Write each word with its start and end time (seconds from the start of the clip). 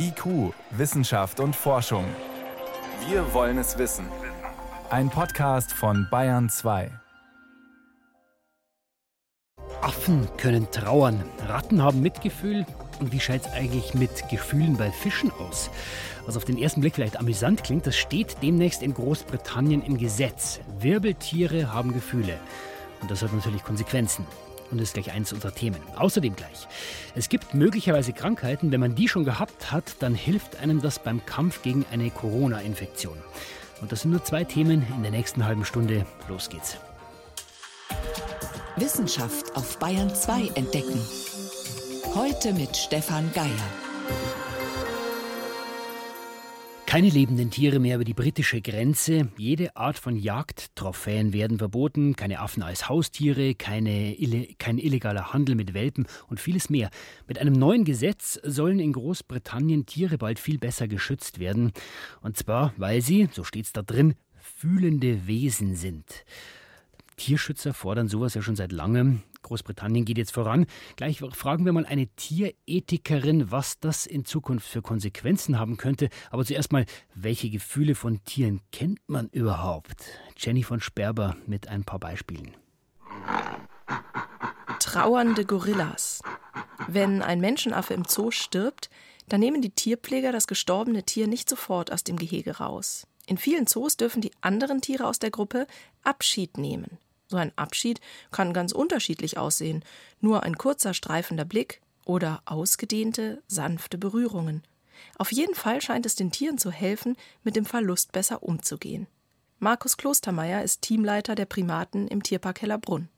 IQ, 0.00 0.54
Wissenschaft 0.70 1.40
und 1.40 1.56
Forschung. 1.56 2.04
Wir 3.08 3.34
wollen 3.34 3.58
es 3.58 3.78
wissen. 3.78 4.06
Ein 4.90 5.10
Podcast 5.10 5.72
von 5.72 6.06
Bayern 6.08 6.48
2. 6.48 6.90
Affen 9.82 10.28
können 10.36 10.70
trauern, 10.70 11.24
Ratten 11.48 11.82
haben 11.82 12.00
Mitgefühl. 12.00 12.64
Und 13.00 13.12
wie 13.12 13.18
schaut 13.18 13.40
es 13.40 13.52
eigentlich 13.52 13.94
mit 13.94 14.28
Gefühlen 14.28 14.76
bei 14.76 14.92
Fischen 14.92 15.32
aus? 15.32 15.68
Was 16.26 16.36
auf 16.36 16.44
den 16.44 16.58
ersten 16.58 16.80
Blick 16.80 16.94
vielleicht 16.94 17.18
amüsant 17.18 17.64
klingt, 17.64 17.86
das 17.86 17.96
steht 17.96 18.36
demnächst 18.40 18.82
in 18.82 18.94
Großbritannien 18.94 19.82
im 19.82 19.98
Gesetz. 19.98 20.60
Wirbeltiere 20.78 21.72
haben 21.72 21.92
Gefühle. 21.92 22.38
Und 23.00 23.10
das 23.10 23.22
hat 23.22 23.32
natürlich 23.32 23.64
Konsequenzen 23.64 24.26
und 24.70 24.80
ist 24.80 24.94
gleich 24.94 25.12
eins 25.12 25.32
unserer 25.32 25.54
Themen. 25.54 25.80
Außerdem 25.96 26.36
gleich. 26.36 26.68
Es 27.14 27.28
gibt 27.28 27.54
möglicherweise 27.54 28.12
Krankheiten, 28.12 28.72
wenn 28.72 28.80
man 28.80 28.94
die 28.94 29.08
schon 29.08 29.24
gehabt 29.24 29.72
hat, 29.72 29.96
dann 30.00 30.14
hilft 30.14 30.56
einem 30.56 30.80
das 30.80 30.98
beim 30.98 31.24
Kampf 31.24 31.62
gegen 31.62 31.84
eine 31.90 32.10
Corona-Infektion. 32.10 33.18
Und 33.80 33.92
das 33.92 34.02
sind 34.02 34.10
nur 34.10 34.24
zwei 34.24 34.44
Themen 34.44 34.86
in 34.94 35.02
der 35.02 35.12
nächsten 35.12 35.44
halben 35.44 35.64
Stunde. 35.64 36.06
Los 36.28 36.48
geht's. 36.48 36.76
Wissenschaft 38.76 39.56
auf 39.56 39.78
Bayern 39.78 40.14
2 40.14 40.52
entdecken. 40.54 41.00
Heute 42.14 42.52
mit 42.52 42.76
Stefan 42.76 43.30
Geier. 43.32 44.47
Keine 46.88 47.10
lebenden 47.10 47.50
Tiere 47.50 47.80
mehr 47.80 47.96
über 47.96 48.04
die 48.06 48.14
britische 48.14 48.62
Grenze. 48.62 49.28
Jede 49.36 49.76
Art 49.76 49.98
von 49.98 50.16
Jagdtrophäen 50.16 51.34
werden 51.34 51.58
verboten. 51.58 52.16
Keine 52.16 52.40
Affen 52.40 52.62
als 52.62 52.88
Haustiere, 52.88 53.54
keine, 53.54 54.16
kein 54.58 54.78
illegaler 54.78 55.34
Handel 55.34 55.54
mit 55.54 55.74
Welpen 55.74 56.06
und 56.28 56.40
vieles 56.40 56.70
mehr. 56.70 56.88
Mit 57.26 57.40
einem 57.40 57.52
neuen 57.52 57.84
Gesetz 57.84 58.40
sollen 58.42 58.80
in 58.80 58.94
Großbritannien 58.94 59.84
Tiere 59.84 60.16
bald 60.16 60.38
viel 60.38 60.56
besser 60.56 60.88
geschützt 60.88 61.38
werden. 61.38 61.72
Und 62.22 62.38
zwar, 62.38 62.72
weil 62.78 63.02
sie, 63.02 63.28
so 63.32 63.44
steht 63.44 63.66
es 63.66 63.74
da 63.74 63.82
drin, 63.82 64.14
fühlende 64.38 65.26
Wesen 65.26 65.76
sind. 65.76 66.24
Tierschützer 67.18 67.74
fordern 67.74 68.08
sowas 68.08 68.32
ja 68.32 68.40
schon 68.40 68.56
seit 68.56 68.72
langem. 68.72 69.22
Großbritannien 69.42 70.04
geht 70.04 70.16
jetzt 70.18 70.32
voran. 70.32 70.66
Gleich 70.96 71.18
fragen 71.32 71.64
wir 71.64 71.72
mal 71.72 71.84
eine 71.84 72.06
Tierethikerin, 72.06 73.50
was 73.50 73.78
das 73.80 74.06
in 74.06 74.24
Zukunft 74.24 74.66
für 74.66 74.80
Konsequenzen 74.80 75.58
haben 75.58 75.76
könnte. 75.76 76.08
Aber 76.30 76.44
zuerst 76.44 76.72
mal, 76.72 76.86
welche 77.14 77.50
Gefühle 77.50 77.94
von 77.94 78.24
Tieren 78.24 78.60
kennt 78.72 79.00
man 79.06 79.28
überhaupt? 79.28 80.04
Jenny 80.36 80.62
von 80.62 80.80
Sperber 80.80 81.36
mit 81.46 81.68
ein 81.68 81.84
paar 81.84 81.98
Beispielen. 81.98 82.56
Trauernde 84.80 85.44
Gorillas. 85.44 86.22
Wenn 86.86 87.20
ein 87.22 87.40
Menschenaffe 87.40 87.94
im 87.94 88.04
Zoo 88.04 88.30
stirbt, 88.30 88.88
dann 89.28 89.40
nehmen 89.40 89.60
die 89.60 89.70
Tierpfleger 89.70 90.32
das 90.32 90.46
gestorbene 90.46 91.02
Tier 91.02 91.26
nicht 91.26 91.48
sofort 91.48 91.92
aus 91.92 92.04
dem 92.04 92.16
Gehege 92.16 92.58
raus. 92.58 93.06
In 93.26 93.36
vielen 93.36 93.66
Zoos 93.66 93.98
dürfen 93.98 94.22
die 94.22 94.32
anderen 94.40 94.80
Tiere 94.80 95.06
aus 95.06 95.18
der 95.18 95.30
Gruppe 95.30 95.66
Abschied 96.02 96.56
nehmen. 96.56 96.98
So 97.28 97.36
ein 97.36 97.52
Abschied 97.56 98.00
kann 98.30 98.54
ganz 98.54 98.72
unterschiedlich 98.72 99.36
aussehen, 99.36 99.84
nur 100.20 100.42
ein 100.42 100.56
kurzer 100.56 100.94
streifender 100.94 101.44
Blick 101.44 101.80
oder 102.06 102.42
ausgedehnte, 102.46 103.42
sanfte 103.46 103.98
Berührungen. 103.98 104.62
Auf 105.18 105.30
jeden 105.30 105.54
Fall 105.54 105.80
scheint 105.80 106.06
es 106.06 106.16
den 106.16 106.32
Tieren 106.32 106.58
zu 106.58 106.70
helfen, 106.70 107.16
mit 107.44 107.54
dem 107.54 107.66
Verlust 107.66 108.12
besser 108.12 108.42
umzugehen. 108.42 109.06
Markus 109.58 109.96
Klostermeier 109.96 110.62
ist 110.62 110.82
Teamleiter 110.82 111.34
der 111.34 111.46
Primaten 111.46 112.08
im 112.08 112.22
Tierpark 112.22 112.62
Hellerbrunn. 112.62 113.08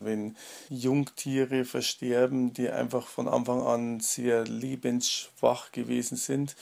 Wenn 0.00 0.36
Jungtiere 0.68 1.64
versterben, 1.64 2.52
die 2.52 2.70
einfach 2.70 3.08
von 3.08 3.26
Anfang 3.26 3.62
an 3.62 3.98
sehr 3.98 4.44
lebensschwach 4.44 5.72
gewesen 5.72 6.16
sind, 6.16 6.54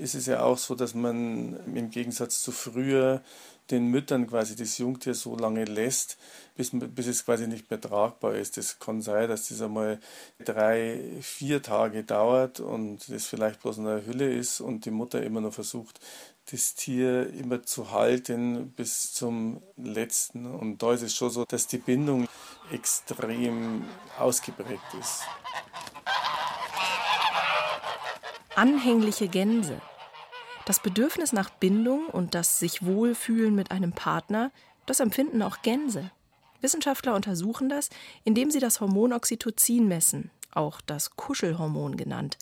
ist 0.00 0.16
es 0.16 0.26
ja 0.26 0.42
auch 0.42 0.58
so, 0.58 0.74
dass 0.74 0.94
man 0.94 1.60
im 1.72 1.90
Gegensatz 1.90 2.42
zu 2.42 2.50
früher 2.50 3.22
den 3.70 3.86
Müttern 3.86 4.26
quasi 4.26 4.56
das 4.56 4.78
Jungtier 4.78 5.14
so 5.14 5.36
lange 5.36 5.64
lässt, 5.64 6.18
bis, 6.56 6.70
bis 6.72 7.06
es 7.06 7.24
quasi 7.24 7.46
nicht 7.46 7.70
mehr 7.70 7.80
tragbar 7.80 8.34
ist. 8.34 8.58
Es 8.58 8.78
kann 8.78 9.00
sein, 9.00 9.28
dass 9.28 9.48
das 9.48 9.62
einmal 9.62 10.00
drei, 10.44 11.00
vier 11.20 11.62
Tage 11.62 12.04
dauert 12.04 12.60
und 12.60 13.08
das 13.08 13.26
vielleicht 13.26 13.62
bloß 13.62 13.78
in 13.78 13.86
einer 13.86 14.06
Hülle 14.06 14.32
ist 14.32 14.60
und 14.60 14.84
die 14.84 14.90
Mutter 14.90 15.22
immer 15.22 15.40
noch 15.40 15.54
versucht, 15.54 16.00
das 16.50 16.74
Tier 16.74 17.32
immer 17.32 17.62
zu 17.62 17.92
halten 17.92 18.72
bis 18.72 19.12
zum 19.12 19.62
letzten. 19.76 20.46
Und 20.46 20.82
da 20.82 20.92
ist 20.92 21.02
es 21.02 21.14
schon 21.14 21.30
so, 21.30 21.44
dass 21.44 21.66
die 21.66 21.78
Bindung 21.78 22.26
extrem 22.72 23.84
ausgeprägt 24.18 24.94
ist. 24.98 25.22
Anhängliche 28.56 29.28
Gänse. 29.28 29.80
Das 30.70 30.78
Bedürfnis 30.78 31.32
nach 31.32 31.50
Bindung 31.50 32.06
und 32.06 32.36
das 32.36 32.60
sich 32.60 32.86
wohlfühlen 32.86 33.56
mit 33.56 33.72
einem 33.72 33.90
Partner, 33.90 34.52
das 34.86 35.00
empfinden 35.00 35.42
auch 35.42 35.62
Gänse. 35.62 36.12
Wissenschaftler 36.60 37.16
untersuchen 37.16 37.68
das, 37.68 37.90
indem 38.22 38.52
sie 38.52 38.60
das 38.60 38.80
Hormon 38.80 39.12
Oxytocin 39.12 39.88
messen, 39.88 40.30
auch 40.52 40.80
das 40.80 41.16
Kuschelhormon 41.16 41.96
genannt. 41.96 42.38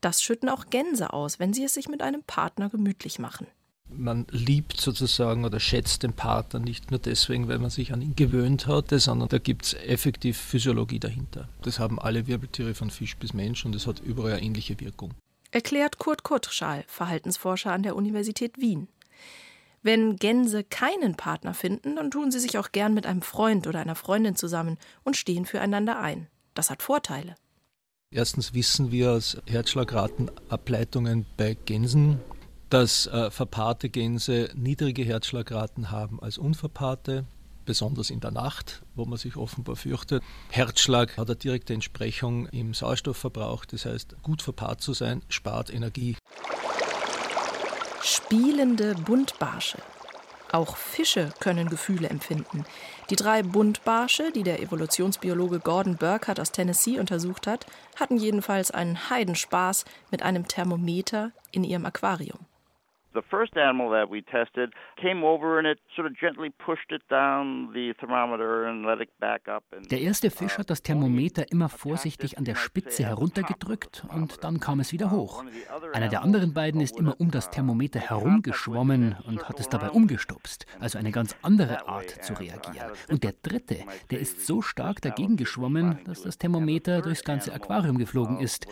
Das 0.00 0.22
schütten 0.22 0.48
auch 0.48 0.70
Gänse 0.70 1.12
aus, 1.12 1.38
wenn 1.38 1.52
sie 1.52 1.64
es 1.64 1.74
sich 1.74 1.86
mit 1.86 2.00
einem 2.00 2.22
Partner 2.22 2.70
gemütlich 2.70 3.18
machen. 3.18 3.46
Man 3.90 4.26
liebt 4.30 4.80
sozusagen 4.80 5.44
oder 5.44 5.60
schätzt 5.60 6.02
den 6.02 6.14
Partner 6.14 6.60
nicht 6.60 6.90
nur 6.90 6.98
deswegen, 6.98 7.46
weil 7.46 7.58
man 7.58 7.68
sich 7.68 7.92
an 7.92 8.00
ihn 8.00 8.16
gewöhnt 8.16 8.68
hatte, 8.68 9.00
sondern 9.00 9.28
da 9.28 9.36
gibt 9.36 9.66
es 9.66 9.74
effektiv 9.74 10.38
Physiologie 10.38 10.98
dahinter. 10.98 11.50
Das 11.60 11.78
haben 11.78 11.98
alle 11.98 12.26
Wirbeltiere 12.26 12.72
von 12.72 12.88
Fisch 12.88 13.18
bis 13.18 13.34
Mensch 13.34 13.66
und 13.66 13.74
es 13.74 13.86
hat 13.86 14.00
überall 14.00 14.32
eine 14.32 14.42
ähnliche 14.42 14.80
Wirkung 14.80 15.12
erklärt 15.56 15.96
Kurt 15.96 16.22
Kurtschal, 16.22 16.84
Verhaltensforscher 16.86 17.72
an 17.72 17.82
der 17.82 17.96
Universität 17.96 18.60
Wien. 18.60 18.88
Wenn 19.82 20.16
Gänse 20.16 20.64
keinen 20.64 21.16
Partner 21.16 21.54
finden, 21.54 21.96
dann 21.96 22.10
tun 22.10 22.30
sie 22.30 22.40
sich 22.40 22.58
auch 22.58 22.72
gern 22.72 22.92
mit 22.92 23.06
einem 23.06 23.22
Freund 23.22 23.66
oder 23.66 23.80
einer 23.80 23.94
Freundin 23.94 24.36
zusammen 24.36 24.76
und 25.02 25.16
stehen 25.16 25.46
füreinander 25.46 25.98
ein. 25.98 26.26
Das 26.52 26.68
hat 26.68 26.82
Vorteile. 26.82 27.36
Erstens 28.10 28.52
wissen 28.52 28.92
wir 28.92 29.12
aus 29.12 29.38
Herzschlagratenableitungen 29.46 31.24
bei 31.38 31.54
Gänsen, 31.54 32.20
dass 32.68 33.06
äh, 33.06 33.30
verpaarte 33.30 33.88
Gänse 33.88 34.50
niedrige 34.54 35.04
Herzschlagraten 35.04 35.90
haben 35.90 36.22
als 36.22 36.36
unverpaarte 36.36 37.24
besonders 37.66 38.08
in 38.08 38.20
der 38.20 38.30
Nacht, 38.30 38.82
wo 38.94 39.04
man 39.04 39.18
sich 39.18 39.36
offenbar 39.36 39.76
fürchtet. 39.76 40.22
Herzschlag 40.50 41.18
hat 41.18 41.28
eine 41.28 41.36
direkte 41.36 41.74
Entsprechung 41.74 42.46
im 42.46 42.72
Sauerstoffverbrauch, 42.72 43.66
das 43.66 43.84
heißt, 43.84 44.16
gut 44.22 44.40
verpaart 44.40 44.80
zu 44.80 44.94
sein, 44.94 45.22
spart 45.28 45.72
Energie. 45.72 46.16
Spielende 48.02 48.94
Buntbarsche. 48.94 49.78
Auch 50.52 50.76
Fische 50.76 51.30
können 51.40 51.68
Gefühle 51.68 52.08
empfinden. 52.08 52.64
Die 53.10 53.16
drei 53.16 53.42
Buntbarsche, 53.42 54.30
die 54.32 54.44
der 54.44 54.62
Evolutionsbiologe 54.62 55.58
Gordon 55.58 55.96
Burkhardt 55.96 56.40
aus 56.40 56.52
Tennessee 56.52 56.98
untersucht 56.98 57.46
hat, 57.46 57.66
hatten 57.96 58.16
jedenfalls 58.16 58.70
einen 58.70 59.10
Heidenspaß 59.10 59.84
mit 60.10 60.22
einem 60.22 60.46
Thermometer 60.46 61.32
in 61.50 61.64
ihrem 61.64 61.84
Aquarium. 61.84 62.38
The 63.16 63.22
first 63.30 63.56
animal 63.56 63.88
that 63.92 64.10
we 64.10 64.20
tested 64.20 64.74
came 65.00 65.24
over 65.24 65.58
and 65.58 65.66
it 65.66 65.78
sort 65.94 66.06
of 66.06 66.12
gently 66.20 66.50
pushed 66.50 66.92
it 66.92 67.00
down 67.08 67.72
the 67.72 67.94
thermometer 67.98 68.66
and 68.66 68.84
let 68.84 69.00
it 69.00 69.08
back 69.18 69.48
up. 69.48 69.64
Der 69.90 70.00
erste 70.02 70.30
Fisch 70.30 70.58
hat 70.58 70.68
das 70.68 70.82
Thermometer 70.82 71.50
immer 71.50 71.70
vorsichtig 71.70 72.36
an 72.36 72.44
der 72.44 72.56
Spitze 72.56 73.04
heruntergedrückt 73.04 74.04
und 74.12 74.44
dann 74.44 74.60
kam 74.60 74.80
es 74.80 74.92
wieder 74.92 75.10
hoch. 75.10 75.44
Einer 75.94 76.08
der 76.08 76.20
anderen 76.20 76.52
beiden 76.52 76.82
ist 76.82 76.98
immer 76.98 77.18
um 77.18 77.30
das 77.30 77.48
Thermometer 77.48 78.00
herumgeschwommen 78.00 79.16
und 79.26 79.48
hat 79.48 79.60
es 79.60 79.70
dabei 79.70 79.88
umgestupst, 79.88 80.66
also 80.78 80.98
eine 80.98 81.10
ganz 81.10 81.34
andere 81.40 81.88
Art 81.88 82.10
zu 82.22 82.34
reagieren. 82.34 82.92
Und 83.08 83.24
der 83.24 83.32
dritte, 83.42 83.78
der 84.10 84.20
ist 84.20 84.46
so 84.46 84.60
stark 84.60 85.00
dagegen 85.00 85.38
geschwommen, 85.38 86.00
dass 86.04 86.20
das 86.20 86.36
Thermometer 86.36 87.00
durchs 87.00 87.24
ganze 87.24 87.54
Aquarium 87.54 87.96
geflogen 87.96 88.40
ist. 88.40 88.66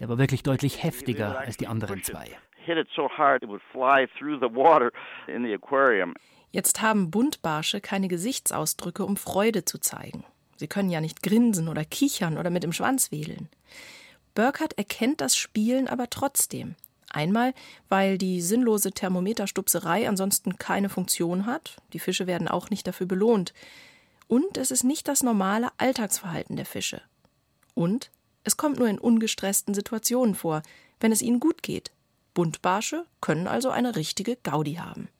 Der 0.00 0.08
war 0.08 0.16
wirklich 0.16 0.42
deutlich 0.42 0.82
heftiger 0.82 1.38
als 1.40 1.58
die 1.58 1.66
anderen 1.66 2.02
zwei 2.02 2.30
hit 2.70 2.78
it 2.78 2.88
so 2.94 3.08
hard 3.08 3.42
it 3.42 3.48
would 3.48 3.62
fly 3.72 4.06
through 4.16 4.38
the 4.38 4.54
water 4.54 4.92
in 5.26 5.42
the 5.42 5.52
aquarium. 5.52 6.14
Jetzt 6.52 6.80
haben 6.80 7.10
Buntbarsche 7.10 7.80
keine 7.80 8.08
Gesichtsausdrücke, 8.08 9.04
um 9.04 9.16
Freude 9.16 9.64
zu 9.64 9.78
zeigen. 9.78 10.24
Sie 10.56 10.68
können 10.68 10.90
ja 10.90 11.00
nicht 11.00 11.22
grinsen 11.22 11.68
oder 11.68 11.84
kichern 11.84 12.38
oder 12.38 12.50
mit 12.50 12.62
dem 12.62 12.72
Schwanz 12.72 13.10
wedeln. 13.12 13.48
Burkhardt 14.34 14.76
erkennt 14.78 15.20
das 15.20 15.36
Spielen 15.36 15.88
aber 15.88 16.10
trotzdem. 16.10 16.76
Einmal, 17.12 17.54
weil 17.88 18.18
die 18.18 18.40
sinnlose 18.40 18.92
Thermometerstupserei 18.92 20.08
ansonsten 20.08 20.58
keine 20.58 20.88
Funktion 20.88 21.46
hat, 21.46 21.76
die 21.92 21.98
Fische 21.98 22.28
werden 22.28 22.46
auch 22.46 22.70
nicht 22.70 22.86
dafür 22.86 23.06
belohnt. 23.06 23.52
Und 24.28 24.56
es 24.56 24.70
ist 24.70 24.84
nicht 24.84 25.08
das 25.08 25.24
normale 25.24 25.70
Alltagsverhalten 25.78 26.54
der 26.54 26.66
Fische. 26.66 27.02
Und 27.74 28.12
es 28.44 28.56
kommt 28.56 28.78
nur 28.78 28.88
in 28.88 28.98
ungestressten 28.98 29.74
Situationen 29.74 30.36
vor, 30.36 30.62
wenn 31.00 31.10
es 31.10 31.22
ihnen 31.22 31.40
gut 31.40 31.62
geht. 31.62 31.90
Buntbarsche 32.40 33.04
können 33.20 33.46
also 33.46 33.68
eine 33.68 33.96
richtige 33.96 34.34
Gaudi 34.36 34.76
haben. 34.76 35.10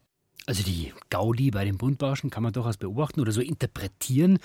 Also 0.47 0.63
die 0.63 0.95
Gaudi 1.11 1.51
bei 1.51 1.67
den 1.67 1.77
Buntbarschen 1.77 2.31
kann 2.31 2.43
man 2.43 2.55
durchaus 2.55 2.79
beobachten 2.79 3.21
oder 3.21 3.31
so 3.31 3.43
interpretieren. 3.43 4.39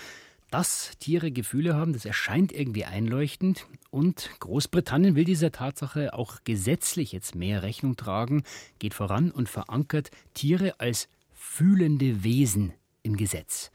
Dass 0.52 0.92
Tiere 1.00 1.32
Gefühle 1.32 1.74
haben, 1.74 1.94
das 1.94 2.04
erscheint 2.04 2.52
irgendwie 2.52 2.84
einleuchtend. 2.84 3.66
Und 3.92 4.30
Großbritannien 4.42 5.16
will 5.16 5.24
dieser 5.24 5.54
Tatsache 5.54 6.14
auch 6.14 6.44
gesetzlich 6.44 7.14
jetzt 7.14 7.34
mehr 7.34 7.64
Rechnung 7.64 7.96
tragen, 7.96 8.44
geht 8.78 8.94
voran 8.94 9.32
und 9.32 9.48
verankert 9.48 10.12
Tiere 10.34 10.78
als 10.78 11.08
fühlende 11.32 12.26
Wesen 12.26 12.74
im 13.04 13.16
Gesetz. 13.16 13.72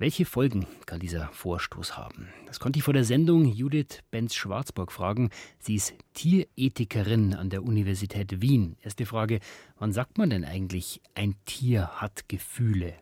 Welche 0.00 0.24
Folgen 0.24 0.66
kann 0.86 0.98
dieser 0.98 1.28
Vorstoß 1.28 1.98
haben? 1.98 2.32
Das 2.46 2.58
konnte 2.58 2.78
ich 2.78 2.82
vor 2.82 2.94
der 2.94 3.04
Sendung 3.04 3.44
Judith 3.44 3.98
Benz-Schwarzburg 4.10 4.92
fragen. 4.92 5.28
Sie 5.58 5.74
ist 5.74 5.92
Tierethikerin 6.14 7.34
an 7.34 7.50
der 7.50 7.62
Universität 7.62 8.40
Wien. 8.40 8.78
Erste 8.82 9.04
Frage, 9.04 9.40
wann 9.78 9.92
sagt 9.92 10.16
man 10.16 10.30
denn 10.30 10.46
eigentlich, 10.46 11.02
ein 11.14 11.34
Tier 11.44 12.00
hat 12.00 12.30
Gefühle? 12.30 12.94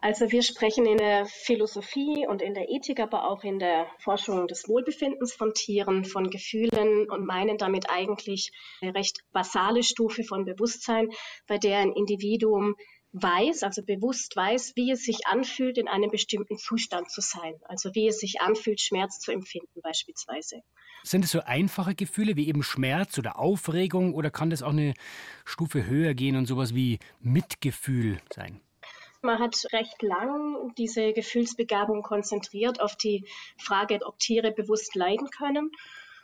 Also 0.00 0.32
wir 0.32 0.42
sprechen 0.42 0.84
in 0.84 0.96
der 0.96 1.26
Philosophie 1.26 2.26
und 2.26 2.42
in 2.42 2.54
der 2.54 2.68
Ethik, 2.68 2.98
aber 2.98 3.30
auch 3.30 3.44
in 3.44 3.60
der 3.60 3.86
Forschung 4.00 4.48
des 4.48 4.68
Wohlbefindens 4.68 5.32
von 5.32 5.54
Tieren, 5.54 6.04
von 6.04 6.28
Gefühlen 6.28 7.08
und 7.08 7.24
meinen 7.24 7.56
damit 7.56 7.88
eigentlich 7.88 8.50
eine 8.80 8.96
recht 8.96 9.20
basale 9.32 9.84
Stufe 9.84 10.24
von 10.24 10.44
Bewusstsein, 10.44 11.08
bei 11.46 11.58
der 11.58 11.78
ein 11.78 11.92
Individuum 11.92 12.74
weiß, 13.12 13.62
also 13.62 13.82
bewusst 13.82 14.34
weiß, 14.36 14.72
wie 14.76 14.90
es 14.90 15.04
sich 15.04 15.26
anfühlt, 15.26 15.78
in 15.78 15.88
einem 15.88 16.10
bestimmten 16.10 16.56
Zustand 16.56 17.10
zu 17.10 17.20
sein. 17.20 17.54
Also 17.64 17.94
wie 17.94 18.08
es 18.08 18.18
sich 18.18 18.40
anfühlt, 18.40 18.80
Schmerz 18.80 19.18
zu 19.20 19.32
empfinden 19.32 19.80
beispielsweise. 19.82 20.62
Sind 21.04 21.24
es 21.24 21.32
so 21.32 21.40
einfache 21.40 21.94
Gefühle 21.94 22.36
wie 22.36 22.48
eben 22.48 22.62
Schmerz 22.62 23.18
oder 23.18 23.38
Aufregung 23.38 24.14
oder 24.14 24.30
kann 24.30 24.50
das 24.50 24.62
auch 24.62 24.70
eine 24.70 24.94
Stufe 25.44 25.86
höher 25.86 26.14
gehen 26.14 26.36
und 26.36 26.46
sowas 26.46 26.74
wie 26.74 26.98
Mitgefühl 27.20 28.20
sein? 28.32 28.60
Man 29.20 29.38
hat 29.38 29.56
recht 29.72 30.02
lang 30.02 30.72
diese 30.76 31.12
Gefühlsbegabung 31.12 32.02
konzentriert 32.02 32.80
auf 32.80 32.96
die 32.96 33.24
Frage, 33.56 34.00
ob 34.04 34.18
Tiere 34.18 34.50
bewusst 34.50 34.96
leiden 34.96 35.28
können. 35.30 35.70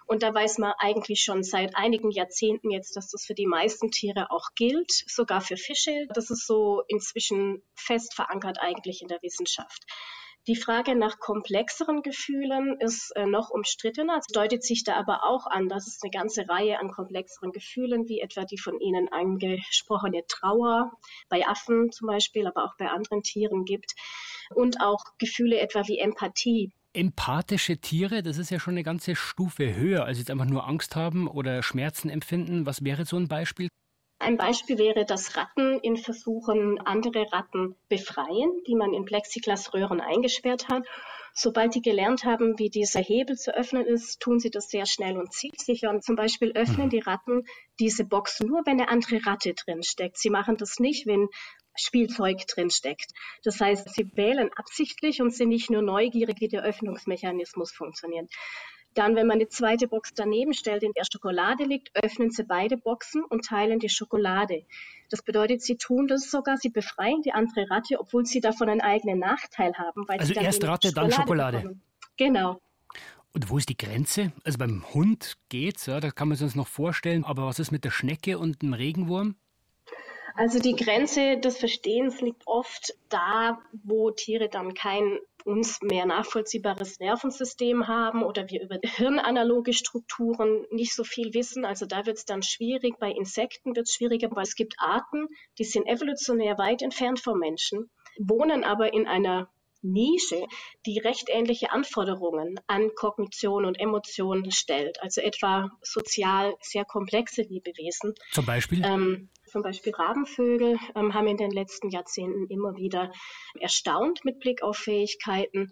Und 0.08 0.22
da 0.22 0.32
weiß 0.32 0.56
man 0.56 0.72
eigentlich 0.78 1.20
schon 1.20 1.44
seit 1.44 1.76
einigen 1.76 2.10
Jahrzehnten 2.10 2.70
jetzt, 2.70 2.96
dass 2.96 3.10
das 3.10 3.26
für 3.26 3.34
die 3.34 3.46
meisten 3.46 3.90
Tiere 3.90 4.31
auch 4.31 4.55
gilt, 4.55 4.90
sogar 4.90 5.43
für 5.43 5.58
Fische. 5.58 6.06
Das 6.14 6.31
ist 6.31 6.46
so 6.46 6.82
inzwischen 6.88 7.62
fest 7.75 8.14
verankert 8.14 8.58
eigentlich 8.58 9.02
in 9.02 9.08
der 9.08 9.20
Wissenschaft. 9.20 9.84
Die 10.46 10.56
Frage 10.56 10.96
nach 10.96 11.19
komplexeren 11.19 12.00
Gefühlen 12.00 12.81
ist 12.81 13.14
äh, 13.16 13.26
noch 13.26 13.50
umstrittener. 13.50 14.16
Es 14.16 14.28
deutet 14.28 14.64
sich 14.64 14.82
da 14.82 14.94
aber 14.94 15.25
auch 15.25 15.46
an, 15.46 15.69
dass 15.69 15.87
es 15.87 15.99
eine 16.02 16.11
ganze 16.11 16.49
Reihe 16.49 16.78
an 16.78 16.90
komplexeren 16.90 17.52
Gefühlen, 17.52 18.08
wie 18.08 18.20
etwa 18.20 18.46
die 18.46 18.56
von 18.56 18.81
Ihnen 18.81 19.12
angesprochene 19.12 20.25
Trauer, 20.26 20.90
bei 21.28 21.46
Affen 21.46 21.93
zum 21.93 22.06
Beispiel, 22.06 22.46
aber 22.46 22.64
auch 22.64 22.78
bei 22.78 22.88
anderen 22.88 23.22
Tieren 23.22 23.66
gibt. 23.66 23.93
Und 24.54 24.81
auch 24.81 25.04
Gefühle 25.19 25.58
etwa 25.58 25.87
wie 25.87 25.99
Empathie, 25.99 26.72
Empathische 26.94 27.79
Tiere, 27.79 28.23
das 28.23 28.38
ist 28.38 28.50
ja 28.50 28.58
schon 28.58 28.75
eine 28.75 28.82
ganze 28.82 29.14
Stufe 29.14 29.75
höher, 29.75 30.05
als 30.05 30.19
jetzt 30.19 30.31
einfach 30.31 30.46
nur 30.46 30.67
Angst 30.67 30.96
haben 30.96 31.29
oder 31.29 31.62
Schmerzen 31.62 32.08
empfinden. 32.08 32.67
Was 32.67 32.82
wäre 32.82 33.05
so 33.05 33.17
ein 33.17 33.29
Beispiel? 33.29 33.69
Ein 34.20 34.37
Beispiel 34.37 34.79
wäre, 34.79 35.05
dass 35.05 35.37
Ratten 35.37 35.79
in 35.81 35.96
Versuchen 35.96 36.81
andere 36.81 37.31
Ratten 37.32 37.76
befreien, 37.88 38.50
die 38.67 38.75
man 38.75 38.93
in 38.93 39.05
Plexiglasröhren 39.05 40.00
eingesperrt 40.00 40.69
hat. 40.69 40.85
Sobald 41.35 41.76
die 41.76 41.82
gelernt 41.82 42.25
haben, 42.25 42.58
wie 42.58 42.69
dieser 42.69 43.00
Hebel 43.00 43.37
zu 43.37 43.55
öffnen 43.55 43.87
ist, 43.87 44.19
tun 44.19 44.40
sie 44.40 44.50
das 44.50 44.70
sehr 44.70 44.87
schnell 44.87 45.17
und 45.19 45.32
zielsicher. 45.32 45.88
Und 45.90 46.02
zum 46.02 46.17
Beispiel 46.17 46.50
öffnen 46.50 46.87
mhm. 46.87 46.90
die 46.90 46.99
Ratten 46.99 47.44
diese 47.79 48.05
Box 48.05 48.40
nur, 48.40 48.62
wenn 48.67 48.81
eine 48.81 48.88
andere 48.88 49.25
Ratte 49.25 49.55
drin 49.55 49.85
steckt. 49.85 50.19
Sie 50.19 50.31
machen 50.31 50.56
das 50.56 50.81
nicht, 50.81 51.06
wenn 51.06 51.29
Spielzeug 51.80 52.46
drin 52.46 52.70
steckt. 52.70 53.12
Das 53.44 53.60
heißt, 53.60 53.94
sie 53.94 54.10
wählen 54.16 54.50
absichtlich 54.56 55.20
und 55.20 55.34
sind 55.34 55.48
nicht 55.48 55.70
nur 55.70 55.82
neugierig, 55.82 56.40
wie 56.40 56.48
der 56.48 56.62
Öffnungsmechanismus 56.62 57.72
funktioniert. 57.72 58.30
Dann, 58.94 59.14
wenn 59.14 59.26
man 59.26 59.36
eine 59.36 59.48
zweite 59.48 59.86
Box 59.86 60.12
daneben 60.14 60.54
stellt, 60.54 60.82
in 60.82 60.92
der 60.92 61.04
Schokolade 61.04 61.64
liegt, 61.64 61.90
öffnen 61.94 62.30
sie 62.30 62.42
beide 62.42 62.76
Boxen 62.76 63.22
und 63.22 63.44
teilen 63.44 63.78
die 63.78 63.88
Schokolade. 63.88 64.64
Das 65.10 65.22
bedeutet, 65.22 65.62
sie 65.62 65.76
tun 65.76 66.08
das 66.08 66.30
sogar, 66.30 66.56
sie 66.56 66.70
befreien 66.70 67.22
die 67.22 67.32
andere 67.32 67.70
Ratte, 67.70 68.00
obwohl 68.00 68.26
sie 68.26 68.40
davon 68.40 68.69
einen 68.69 68.80
eigenen 68.80 69.20
Nachteil 69.20 69.75
haben. 69.75 70.04
also 70.08 70.34
erst 70.34 70.64
Ratte, 70.64 70.88
Schokolade 70.88 71.10
dann 71.10 71.12
Schokolade. 71.12 71.56
Bekommen. 71.58 71.82
Genau. 72.16 72.60
Und 73.32 73.50
wo 73.50 73.58
ist 73.58 73.69
die 73.69 73.76
Grenze? 73.76 74.32
Also 74.42 74.58
beim 74.58 74.84
Hund 74.92 75.36
geht's, 75.48 75.86
ja, 75.86 76.00
da 76.00 76.10
kann 76.10 76.28
man 76.28 76.36
sich 76.36 76.44
uns 76.44 76.56
noch 76.56 76.66
vorstellen. 76.66 77.25
Aber 77.25 77.46
was 77.46 77.58
ist 77.58 77.70
mit 77.70 77.84
der 77.84 77.90
Schnecke 77.90 78.38
und 78.38 78.62
dem 78.62 78.72
Regenwurm? 78.72 79.36
Also 80.38 80.61
die 80.61 80.76
Grenze 80.76 81.37
des 81.38 81.58
Verstehens 81.58 82.20
liegt 82.20 82.46
oft 82.46 82.94
da, 83.08 83.58
wo 83.73 84.12
Tiere 84.12 84.49
dann 84.49 84.73
kein 84.73 85.19
uns 85.44 85.82
mehr 85.82 86.06
nachvollziehbares 86.06 87.00
Nervensystem 87.00 87.88
haben 87.88 88.23
oder 88.23 88.49
wir 88.49 88.62
über 88.62 88.79
hirnanaloge 88.85 89.73
Strukturen 89.73 90.64
nicht 90.70 90.94
so 90.94 91.02
viel 91.02 91.35
wissen. 91.35 91.64
Also 91.64 91.87
da 91.87 92.06
wird 92.06 92.19
es 92.19 92.25
dann 92.25 92.44
schwierig. 92.44 93.00
Bei 93.00 93.11
Insekten 93.11 93.75
wird 93.75 93.88
es 93.88 93.94
schwieriger, 93.94 94.29
weil 94.31 94.44
es 94.44 94.55
gibt 94.55 94.76
Arten, 94.79 95.26
die 95.58 95.64
sind 95.64 95.88
evolutionär 95.88 96.56
weit 96.56 96.82
entfernt 96.82 97.19
vom 97.19 97.40
Menschen, 97.40 97.90
wohnen 98.20 98.62
aber 98.62 98.93
in 98.93 99.08
einer 99.08 99.50
Nische, 99.82 100.46
die 100.87 101.00
recht 101.00 101.31
ähnliche 101.31 101.73
Anforderungen 101.73 102.61
an 102.69 102.90
Kognition 102.94 103.64
und 103.64 103.81
Emotionen 103.81 104.52
stellt. 104.52 105.02
Also 105.02 105.20
etwa 105.20 105.70
sozial 105.82 106.55
sehr 106.61 106.85
komplexe 106.85 107.43
Lebewesen. 107.43 108.14
Zum 108.31 108.46
Beispiel? 108.46 108.85
Ähm, 108.85 109.31
zum 109.48 109.62
Beispiel 109.62 109.92
Rabenvögel 109.94 110.78
ähm, 110.94 111.14
haben 111.14 111.26
in 111.26 111.36
den 111.36 111.50
letzten 111.50 111.90
Jahrzehnten 111.90 112.46
immer 112.48 112.76
wieder 112.76 113.12
erstaunt 113.60 114.24
mit 114.24 114.38
Blick 114.40 114.62
auf 114.62 114.76
Fähigkeiten, 114.76 115.68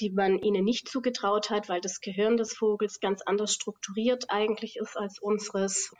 die 0.00 0.10
man 0.10 0.38
ihnen 0.38 0.64
nicht 0.64 0.88
zugetraut 0.88 1.50
hat, 1.50 1.68
weil 1.68 1.80
das 1.80 2.00
Gehirn 2.00 2.36
des 2.36 2.54
Vogels 2.56 3.00
ganz 3.00 3.22
anders 3.22 3.52
strukturiert 3.52 4.24
eigentlich 4.28 4.76
ist 4.76 4.96
als 4.96 5.18
unseres. 5.20 5.92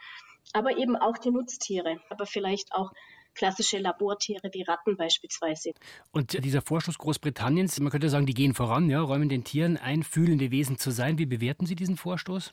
Aber 0.52 0.76
eben 0.76 0.96
auch 0.96 1.16
die 1.18 1.30
Nutztiere, 1.30 2.00
aber 2.10 2.26
vielleicht 2.26 2.72
auch 2.72 2.90
klassische 3.34 3.78
Labortiere 3.78 4.48
wie 4.52 4.62
Ratten 4.62 4.96
beispielsweise. 4.96 5.72
Und 6.12 6.44
dieser 6.44 6.62
Vorschuss 6.62 6.98
Großbritanniens, 6.98 7.80
man 7.80 7.90
könnte 7.90 8.08
sagen, 8.08 8.26
die 8.26 8.34
gehen 8.34 8.54
voran, 8.54 8.88
ja, 8.88 9.00
räumen 9.00 9.28
den 9.28 9.44
Tieren 9.44 9.76
ein, 9.76 10.02
fühlende 10.02 10.50
Wesen 10.50 10.78
zu 10.78 10.90
sein. 10.90 11.18
Wie 11.18 11.26
bewerten 11.26 11.66
Sie 11.66 11.74
diesen 11.74 11.96
Vorstoß? 11.96 12.50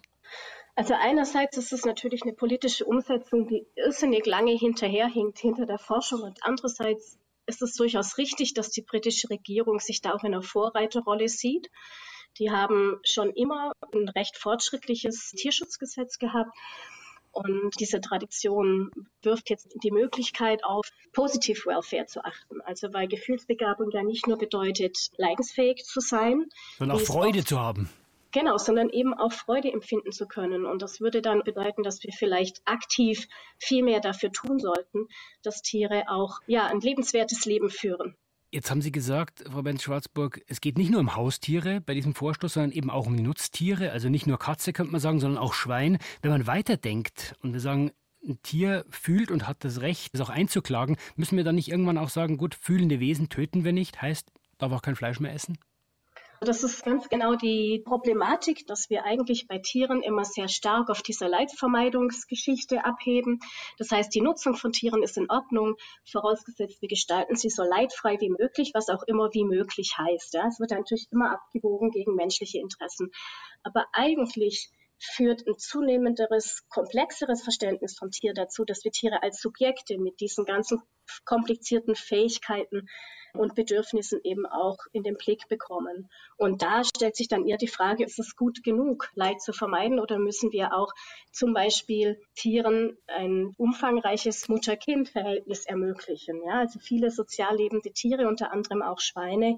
Also 0.76 0.94
einerseits 0.94 1.58
ist 1.58 1.74
es 1.74 1.86
natürlich 1.86 2.24
eine 2.24 2.34
politische 2.34 2.86
Umsetzung, 2.86 3.48
die 3.48 3.66
irrsinnig 3.76 4.26
lange 4.26 4.54
hinterherhinkt 4.54 5.40
hinter 5.40 5.66
der 5.66 5.78
Forschung 5.78 6.22
und 6.22 6.40
andererseits 6.42 7.18
ist 7.46 7.62
es 7.62 7.76
durchaus 7.76 8.18
richtig, 8.18 8.54
dass 8.54 8.70
die 8.70 8.82
britische 8.82 9.30
Regierung 9.30 9.80
sich 9.80 10.02
da 10.02 10.14
auch 10.14 10.24
in 10.24 10.34
einer 10.34 10.44
Vorreiterrolle 10.44 11.28
sieht. 11.28 11.70
Die 12.38 12.50
haben 12.50 13.00
schon 13.04 13.32
immer 13.32 13.74
ein 13.94 14.08
recht 14.10 14.38
fortschrittliches 14.38 15.32
Tierschutzgesetz 15.32 16.18
gehabt. 16.18 16.56
Und 17.34 17.80
diese 17.80 18.02
Tradition 18.02 18.92
wirft 19.22 19.50
jetzt 19.50 19.74
die 19.84 19.92
Möglichkeit 19.92 20.66
auf, 20.66 20.90
Positive 21.14 21.66
Welfare 21.66 22.06
zu 22.06 22.24
achten. 22.24 22.62
Also 22.62 22.94
weil 22.94 23.08
Gefühlsbegabung 23.08 23.90
ja 23.92 24.04
nicht 24.04 24.28
nur 24.28 24.38
bedeutet, 24.38 25.10
leidensfähig 25.18 25.84
zu 25.86 26.02
sein, 26.02 26.50
sondern 26.78 26.98
auch 26.98 27.02
Freude 27.02 27.44
zu 27.44 27.60
haben. 27.60 27.90
Genau, 28.32 28.58
sondern 28.58 28.90
eben 28.90 29.14
auch 29.14 29.34
Freude 29.34 29.72
empfinden 29.72 30.12
zu 30.12 30.28
können. 30.28 30.66
Und 30.66 30.82
das 30.82 31.02
würde 31.02 31.22
dann 31.22 31.44
bedeuten, 31.44 31.84
dass 31.84 32.04
wir 32.04 32.14
vielleicht 32.14 32.62
aktiv 32.66 33.28
viel 33.58 33.84
mehr 33.84 34.00
dafür 34.00 34.32
tun 34.32 34.60
sollten, 34.60 35.08
dass 35.44 35.62
Tiere 35.62 36.06
auch 36.08 36.40
ja, 36.48 36.68
ein 36.68 36.80
lebenswertes 36.80 37.46
Leben 37.46 37.70
führen. 37.70 38.16
Jetzt 38.54 38.70
haben 38.70 38.82
Sie 38.82 38.92
gesagt, 38.92 39.46
Frau 39.50 39.62
Benz-Schwarzburg, 39.62 40.42
es 40.48 40.60
geht 40.60 40.78
nicht 40.78 40.92
nur 40.92 41.00
um 41.00 41.16
Haustiere 41.16 41.80
bei 41.80 41.94
diesem 41.94 42.14
Vorstoß, 42.14 42.54
sondern 42.54 42.74
eben 42.74 42.90
auch 42.90 43.08
um 43.08 43.16
die 43.16 43.24
Nutztiere. 43.24 43.92
Also 43.92 44.10
nicht 44.10 44.28
nur 44.28 44.40
Katze, 44.40 44.74
könnte 44.74 44.92
man 44.92 45.00
sagen, 45.00 45.22
sondern 45.22 45.42
auch 45.42 45.54
Schwein. 45.54 46.00
Wenn 46.22 46.32
man 46.32 46.48
weiterdenkt 46.48 47.34
und 47.42 47.54
wir 47.54 47.62
sagen, 47.62 47.92
ein 48.28 48.42
Tier 48.44 48.86
fühlt 48.90 49.32
und 49.32 49.48
hat 49.48 49.64
das 49.64 49.82
Recht, 49.82 50.14
es 50.14 50.22
auch 50.22 50.30
einzuklagen, 50.30 50.98
müssen 51.16 51.38
wir 51.38 51.46
dann 51.46 51.56
nicht 51.56 51.70
irgendwann 51.70 51.98
auch 51.98 52.10
sagen, 52.10 52.38
gut, 52.38 52.54
fühlende 52.56 53.00
Wesen 53.00 53.30
töten 53.30 53.64
wir 53.64 53.72
nicht, 53.72 54.02
heißt, 54.02 54.32
darf 54.58 54.74
auch 54.74 54.82
kein 54.82 54.98
Fleisch 54.98 55.20
mehr 55.20 55.34
essen? 55.34 55.58
Das 56.44 56.64
ist 56.64 56.84
ganz 56.84 57.08
genau 57.08 57.36
die 57.36 57.84
Problematik, 57.86 58.66
dass 58.66 58.90
wir 58.90 59.06
eigentlich 59.06 59.48
bei 59.48 59.60
Tieren 59.60 60.02
immer 60.02 60.26
sehr 60.26 60.48
stark 60.48 60.90
auf 60.90 61.04
dieser 61.04 61.30
Leidvermeidungsgeschichte 61.30 62.84
abheben. 62.84 63.40
Das 63.78 63.92
heißt, 63.92 64.12
die 64.16 64.22
Nutzung 64.22 64.56
von 64.56 64.72
Tieren 64.72 65.04
ist 65.04 65.18
in 65.18 65.30
Ordnung, 65.30 65.76
vorausgesetzt 66.04 66.82
wir 66.82 66.90
gestalten 66.90 67.36
sie 67.36 67.52
so 67.52 67.62
leidfrei 67.62 68.20
wie 68.20 68.32
möglich, 68.32 68.72
was 68.74 68.90
auch 68.90 69.04
immer 69.06 69.30
wie 69.34 69.44
möglich 69.44 69.94
heißt. 70.00 70.34
Es 70.34 70.60
wird 70.60 70.72
natürlich 70.72 71.06
immer 71.12 71.32
abgewogen 71.32 71.92
gegen 71.92 72.16
menschliche 72.16 72.58
Interessen. 72.58 73.12
Aber 73.62 73.86
eigentlich 73.94 74.72
führt 75.02 75.48
ein 75.48 75.58
zunehmenderes, 75.58 76.64
komplexeres 76.70 77.42
Verständnis 77.42 77.98
vom 77.98 78.12
Tier 78.12 78.34
dazu, 78.34 78.66
dass 78.66 78.84
wir 78.84 78.92
Tiere 78.92 79.24
als 79.24 79.42
Subjekte 79.42 79.98
mit 79.98 80.20
diesen 80.20 80.46
ganzen 80.46 80.82
komplizierten 81.26 81.96
Fähigkeiten 81.96 82.88
und 83.34 83.56
Bedürfnissen 83.56 84.20
eben 84.24 84.46
auch 84.46 84.78
in 84.92 85.04
den 85.04 85.16
Blick 85.16 85.48
bekommen. 85.48 86.10
Und 86.38 86.62
da 86.62 86.84
stellt 86.84 87.16
sich 87.16 87.28
dann 87.28 87.48
eher 87.48 87.58
die 87.58 87.68
Frage, 87.68 88.04
ist 88.04 88.20
es 88.20 88.36
gut 88.36 88.64
genug, 88.64 89.10
Leid 89.16 89.42
zu 89.42 89.54
vermeiden 89.54 90.00
oder 90.00 90.20
müssen 90.20 90.52
wir 90.52 90.74
auch 90.74 90.94
zum 91.32 91.54
Beispiel 91.54 92.22
Tieren 92.36 92.98
ein 93.08 93.54
umfangreiches 93.58 94.50
Mutter-Kind-Verhältnis 94.50 95.66
ermöglichen? 95.66 96.42
Ja, 96.46 96.60
also 96.60 96.80
viele 96.80 97.10
sozial 97.10 97.56
lebende 97.56 97.92
Tiere, 97.94 98.28
unter 98.28 98.52
anderem 98.52 98.82
auch 98.82 99.00
Schweine, 99.00 99.58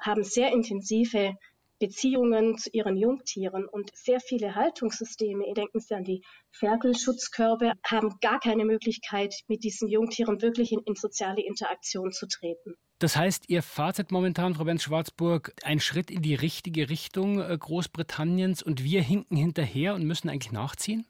haben 0.00 0.24
sehr 0.24 0.50
intensive 0.52 1.36
Beziehungen 1.82 2.58
zu 2.58 2.70
ihren 2.72 2.96
Jungtieren 2.96 3.66
und 3.66 3.90
sehr 3.92 4.20
viele 4.20 4.54
Haltungssysteme, 4.54 5.52
denken 5.52 5.80
Sie 5.80 5.92
an 5.94 6.04
die 6.04 6.22
Ferkelschutzkörbe, 6.52 7.72
haben 7.84 8.20
gar 8.20 8.38
keine 8.38 8.64
Möglichkeit, 8.64 9.34
mit 9.48 9.64
diesen 9.64 9.88
Jungtieren 9.88 10.40
wirklich 10.42 10.70
in, 10.70 10.78
in 10.84 10.94
soziale 10.94 11.42
Interaktion 11.44 12.12
zu 12.12 12.28
treten. 12.28 12.76
Das 13.00 13.16
heißt, 13.16 13.48
Ihr 13.48 13.64
Fazit 13.64 14.12
momentan, 14.12 14.54
Frau 14.54 14.62
Benz-Schwarzburg, 14.62 15.54
ein 15.64 15.80
Schritt 15.80 16.12
in 16.12 16.22
die 16.22 16.36
richtige 16.36 16.88
Richtung 16.88 17.40
äh, 17.40 17.58
Großbritanniens 17.58 18.62
und 18.62 18.84
wir 18.84 19.02
hinken 19.02 19.36
hinterher 19.36 19.94
und 19.94 20.04
müssen 20.04 20.28
eigentlich 20.28 20.52
nachziehen? 20.52 21.04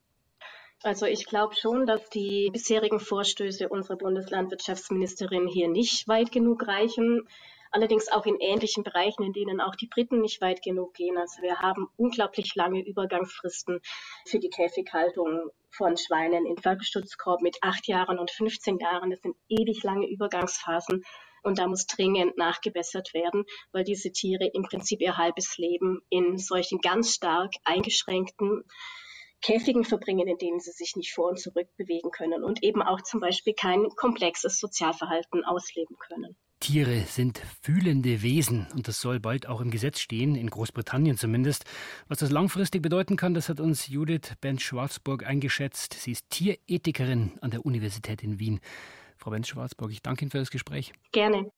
Also 0.83 1.05
ich 1.05 1.27
glaube 1.27 1.55
schon, 1.55 1.85
dass 1.85 2.09
die 2.09 2.49
bisherigen 2.51 2.99
Vorstöße 2.99 3.69
unserer 3.69 3.99
Bundeslandwirtschaftsministerin 3.99 5.49
hier 5.49 5.69
nicht 5.69 6.09
weit 6.09 6.33
genug 6.33 6.67
reichen 6.67 7.29
allerdings 7.73 8.09
auch 8.09 8.27
in 8.27 8.39
ähnlichen 8.39 8.85
Bereichen, 8.85 9.23
in 9.23 9.33
denen 9.33 9.61
auch 9.61 9.75
die 9.75 9.89
Briten 9.89 10.21
nicht 10.21 10.41
weit 10.41 10.63
genug 10.63 10.95
gehen. 10.95 11.19
Also 11.19 11.43
wir 11.43 11.59
haben 11.59 11.89
unglaublich 11.97 12.55
lange 12.55 12.85
Übergangsfristen 12.85 13.81
für 14.27 14.39
die 14.39 14.51
Käfighaltung 14.51 15.51
von 15.71 15.97
Schweinen 15.97 16.47
in 16.47 16.63
Werkstutzkorb 16.63 17.41
mit 17.41 17.57
acht 17.63 17.89
Jahren 17.89 18.19
und 18.19 18.31
15 18.31 18.79
Jahren. 18.79 19.11
Das 19.11 19.23
sind 19.23 19.37
ewig 19.49 19.83
lange 19.83 20.09
Übergangsphasen. 20.09 21.03
Und 21.43 21.59
da 21.59 21.67
muss 21.67 21.87
dringend 21.87 22.37
nachgebessert 22.37 23.15
werden, 23.15 23.45
weil 23.73 23.83
diese 23.83 24.13
Tiere 24.13 24.47
im 24.53 24.63
Prinzip 24.63 25.01
ihr 25.01 25.17
halbes 25.17 25.59
Leben 25.59 26.01
in 26.09 26.39
solchen 26.39 26.79
ganz 26.79 27.15
stark 27.15 27.55
eingeschränkten 27.65 28.63
Käfigen 29.41 29.85
verbringen, 29.85 30.29
in 30.29 30.39
denen 30.39 30.61
sie 30.61 30.71
sich 30.71 30.95
nicht 30.95 31.13
vor 31.13 31.31
und 31.31 31.41
zurück 31.41 31.69
bewegen 31.77 32.13
können 32.13 32.45
und 32.45 32.63
eben 32.63 32.81
auch 32.81 33.03
zum 33.03 33.19
Beispiel 33.19 33.55
kein 33.55 33.89
komplexes 33.97 34.61
Sozialverhalten 34.61 35.45
ausleben 35.45 35.97
können. 35.99 36.37
Tiere 36.63 37.01
sind 37.09 37.43
fühlende 37.61 38.23
Wesen 38.23 38.69
und 38.73 38.87
das 38.87 39.01
soll 39.01 39.19
bald 39.19 39.49
auch 39.49 39.61
im 39.61 39.73
Gesetz 39.73 39.99
stehen, 39.99 40.37
in 40.37 40.49
Großbritannien 40.49 41.19
zumindest. 41.19 41.65
Was 42.07 42.19
das 42.19 42.31
langfristig 42.31 42.83
bedeuten 42.83 43.17
kann, 43.17 43.35
das 43.35 43.49
hat 43.49 43.59
uns 43.59 43.89
Judith 43.89 44.35
Benz-Schwarzburg 44.41 45.27
eingeschätzt. 45.27 45.95
Sie 45.95 46.13
ist 46.13 46.31
Tierethikerin 46.31 47.33
an 47.41 47.51
der 47.51 47.67
Universität 47.67 48.23
in 48.23 48.39
Wien. 48.39 48.61
Frau 49.19 49.33
Benz-Schwarzburg, 49.33 49.91
ich 49.91 50.03
danke 50.03 50.25
Ihnen 50.25 50.31
für 50.31 50.39
das 50.39 50.53
Gespräch. 50.53 50.93
Gerne. 51.11 51.51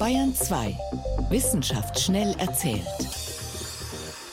Bayern 0.00 0.34
2. 0.34 0.76
Wissenschaft 1.30 2.00
schnell 2.00 2.34
erzählt. 2.40 2.82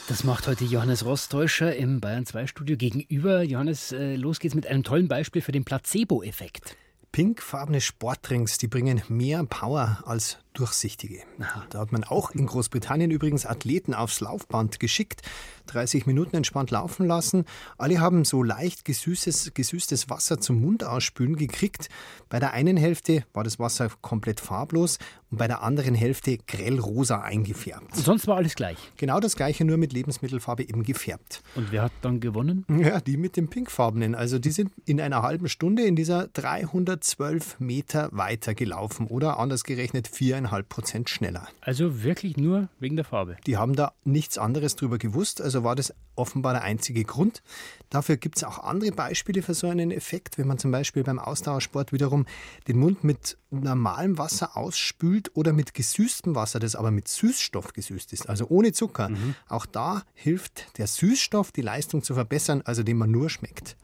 Das 0.07 0.23
macht 0.23 0.47
heute 0.47 0.65
Johannes 0.65 1.05
Rostäuscher 1.05 1.75
im 1.75 2.01
Bayern 2.01 2.25
2 2.25 2.47
Studio 2.47 2.77
gegenüber. 2.77 3.43
Johannes, 3.43 3.91
äh, 3.91 4.15
los 4.15 4.39
geht's 4.39 4.55
mit 4.55 4.65
einem 4.65 4.81
tollen 4.81 5.07
Beispiel 5.07 5.43
für 5.43 5.51
den 5.51 5.65
Placebo-Effekt. 5.65 6.75
Pinkfarbene 7.11 7.81
Sportdrinks, 7.81 8.57
die 8.57 8.67
bringen 8.67 9.01
mehr 9.07 9.43
Power 9.45 10.03
als 10.05 10.37
durchsichtige. 10.53 11.21
Da 11.69 11.79
hat 11.79 11.91
man 11.91 12.03
auch 12.03 12.31
in 12.31 12.45
Großbritannien 12.45 13.11
übrigens 13.11 13.45
Athleten 13.45 13.93
aufs 13.93 14.19
Laufband 14.19 14.79
geschickt, 14.79 15.21
30 15.67 16.07
Minuten 16.07 16.35
entspannt 16.35 16.71
laufen 16.71 17.05
lassen. 17.05 17.45
Alle 17.77 17.99
haben 17.99 18.25
so 18.25 18.43
leicht 18.43 18.85
gesüßtes, 18.85 19.53
gesüßtes 19.53 20.09
Wasser 20.09 20.39
zum 20.39 20.59
Mund 20.59 20.83
ausspülen 20.83 21.35
gekriegt. 21.35 21.89
Bei 22.27 22.39
der 22.39 22.53
einen 22.53 22.77
Hälfte 22.77 23.23
war 23.33 23.43
das 23.43 23.59
Wasser 23.59 23.89
komplett 24.01 24.39
farblos 24.39 24.97
und 25.29 25.37
bei 25.37 25.47
der 25.47 25.61
anderen 25.61 25.93
Hälfte 25.93 26.37
grell 26.47 26.79
rosa 26.79 27.21
eingefärbt. 27.21 27.95
Und 27.95 28.03
sonst 28.03 28.27
war 28.27 28.37
alles 28.37 28.55
gleich. 28.55 28.77
Genau 28.97 29.19
das 29.19 29.35
gleiche, 29.35 29.63
nur 29.63 29.77
mit 29.77 29.93
Lebensmittelfarbe 29.93 30.63
eben 30.63 30.83
gefärbt. 30.83 31.43
Und 31.55 31.71
wer 31.71 31.83
hat 31.83 31.91
dann 32.01 32.19
gewonnen? 32.19 32.65
Ja, 32.79 32.99
die 32.99 33.17
mit 33.17 33.37
dem 33.37 33.49
pinkfarbenen. 33.49 34.15
Also 34.15 34.39
die 34.39 34.51
sind 34.51 34.71
in 34.85 34.99
einer 34.99 35.21
halben 35.21 35.47
Stunde 35.47 35.83
in 35.83 35.95
dieser 35.95 36.27
312 36.29 37.59
Meter 37.59 38.09
weiter 38.11 38.55
gelaufen 38.55 39.07
oder 39.07 39.37
anders 39.37 39.63
gerechnet 39.63 40.07
viereinhalb 40.07 40.38
2,5 40.47 40.63
Prozent 40.63 41.09
schneller. 41.09 41.47
Also 41.61 42.03
wirklich 42.03 42.37
nur 42.37 42.69
wegen 42.79 42.95
der 42.95 43.05
Farbe? 43.05 43.37
Die 43.45 43.57
haben 43.57 43.75
da 43.75 43.93
nichts 44.03 44.37
anderes 44.37 44.75
drüber 44.75 44.97
gewusst, 44.97 45.41
also 45.41 45.63
war 45.63 45.75
das 45.75 45.93
offenbar 46.15 46.53
der 46.53 46.63
einzige 46.63 47.03
Grund. 47.03 47.41
Dafür 47.89 48.17
gibt 48.17 48.37
es 48.37 48.43
auch 48.43 48.59
andere 48.59 48.91
Beispiele 48.91 49.41
für 49.41 49.53
so 49.53 49.67
einen 49.67 49.91
Effekt, 49.91 50.37
wenn 50.37 50.47
man 50.47 50.57
zum 50.57 50.71
Beispiel 50.71 51.03
beim 51.03 51.19
Ausdauersport 51.19 51.93
wiederum 51.93 52.25
den 52.67 52.77
Mund 52.77 53.03
mit 53.03 53.37
normalem 53.51 54.17
Wasser 54.17 54.57
ausspült 54.57 55.35
oder 55.35 55.53
mit 55.53 55.73
gesüßtem 55.73 56.35
Wasser, 56.35 56.59
das 56.59 56.75
aber 56.75 56.91
mit 56.91 57.07
Süßstoff 57.07 57.73
gesüßt 57.73 58.13
ist, 58.13 58.29
also 58.29 58.47
ohne 58.49 58.73
Zucker. 58.73 59.09
Mhm. 59.09 59.35
Auch 59.47 59.65
da 59.65 60.03
hilft 60.13 60.77
der 60.77 60.87
Süßstoff, 60.87 61.51
die 61.51 61.61
Leistung 61.61 62.03
zu 62.03 62.13
verbessern, 62.13 62.61
also 62.65 62.83
den 62.83 62.97
man 62.97 63.11
nur 63.11 63.29
schmeckt. 63.29 63.77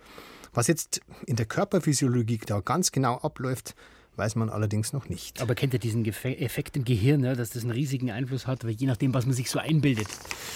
Was 0.53 0.67
jetzt 0.67 1.01
in 1.25 1.35
der 1.35 1.45
Körperphysiologie 1.45 2.39
da 2.45 2.61
ganz 2.61 2.91
genau 2.91 3.17
abläuft, 3.17 3.75
weiß 4.17 4.35
man 4.35 4.49
allerdings 4.49 4.93
noch 4.93 5.09
nicht. 5.09 5.41
Aber 5.41 5.55
kennt 5.55 5.73
ihr 5.73 5.79
diesen 5.79 6.05
Effekt 6.05 6.77
im 6.77 6.85
Gehirn, 6.85 7.21
ne, 7.21 7.35
dass 7.35 7.51
das 7.51 7.63
einen 7.63 7.71
riesigen 7.71 8.11
Einfluss 8.11 8.47
hat, 8.47 8.63
je 8.63 8.87
nachdem, 8.87 9.13
was 9.13 9.25
man 9.25 9.35
sich 9.35 9.49
so 9.49 9.59
einbildet? 9.59 10.07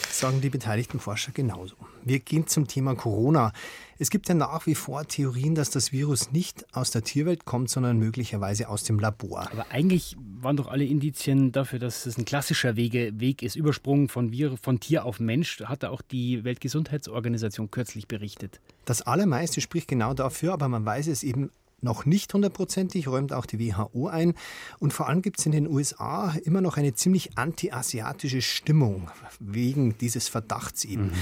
Sagen 0.10 0.42
die 0.42 0.50
beteiligten 0.50 1.00
Forscher 1.00 1.32
genauso. 1.32 1.76
Wir 2.04 2.20
gehen 2.20 2.48
zum 2.48 2.68
Thema 2.68 2.96
Corona. 2.96 3.54
Es 3.98 4.10
gibt 4.10 4.30
ja 4.30 4.36
nach 4.36 4.66
wie 4.66 4.76
vor 4.76 5.06
Theorien, 5.06 5.56
dass 5.56 5.70
das 5.70 5.92
Virus 5.92 6.32
nicht 6.32 6.66
aus 6.74 6.92
der 6.92 7.04
Tierwelt 7.04 7.46
kommt, 7.46 7.70
sondern 7.70 7.98
möglicherweise 7.98 8.70
aus 8.70 8.84
dem 8.84 8.98
Labor. 8.98 9.50
Aber 9.52 9.70
eigentlich 9.72 10.16
waren 10.42 10.56
doch 10.56 10.68
alle 10.68 10.86
Indizien 10.86 11.52
dafür, 11.52 11.80
dass 11.80 12.06
es 12.06 12.18
ein 12.18 12.24
klassischer 12.24 12.78
Wege, 12.78 13.12
Weg 13.20 13.44
ist, 13.44 13.58
Übersprung 13.58 14.08
von, 14.08 14.32
Vir 14.32 14.56
von 14.58 14.80
Tier 14.80 15.04
auf 15.06 15.20
Mensch, 15.20 15.60
hat 15.62 15.84
auch 15.84 16.02
die 16.02 16.46
Weltgesundheitsorganisation 16.46 17.72
kürzlich 17.72 18.08
berichtet. 18.08 18.62
Das 18.86 19.02
Allermeiste 19.02 19.60
spricht 19.60 19.90
genau 19.90 20.14
dafür, 20.14 20.54
aber 20.54 20.70
man 20.70 20.86
weiß 20.86 21.08
es 21.08 21.24
eben 21.24 21.52
noch 21.82 22.06
nicht 22.06 22.34
hundertprozentig, 22.34 23.08
räumt 23.08 23.34
auch 23.34 23.46
die 23.46 23.60
WHO 23.60 24.08
ein. 24.08 24.34
Und 24.80 24.94
vor 24.94 25.08
allem 25.08 25.22
gibt 25.22 25.40
es 25.40 25.46
in 25.46 25.52
den 25.52 25.68
USA 25.68 26.36
immer 26.44 26.62
noch 26.62 26.78
eine 26.78 26.94
ziemlich 26.94 27.38
anti-asiatische 27.38 28.42
Stimmung 28.42 29.10
wegen 29.40 29.98
dieses 29.98 30.28
Verdachts 30.28 30.86
eben. 30.86 31.08
Mhm. 31.08 31.14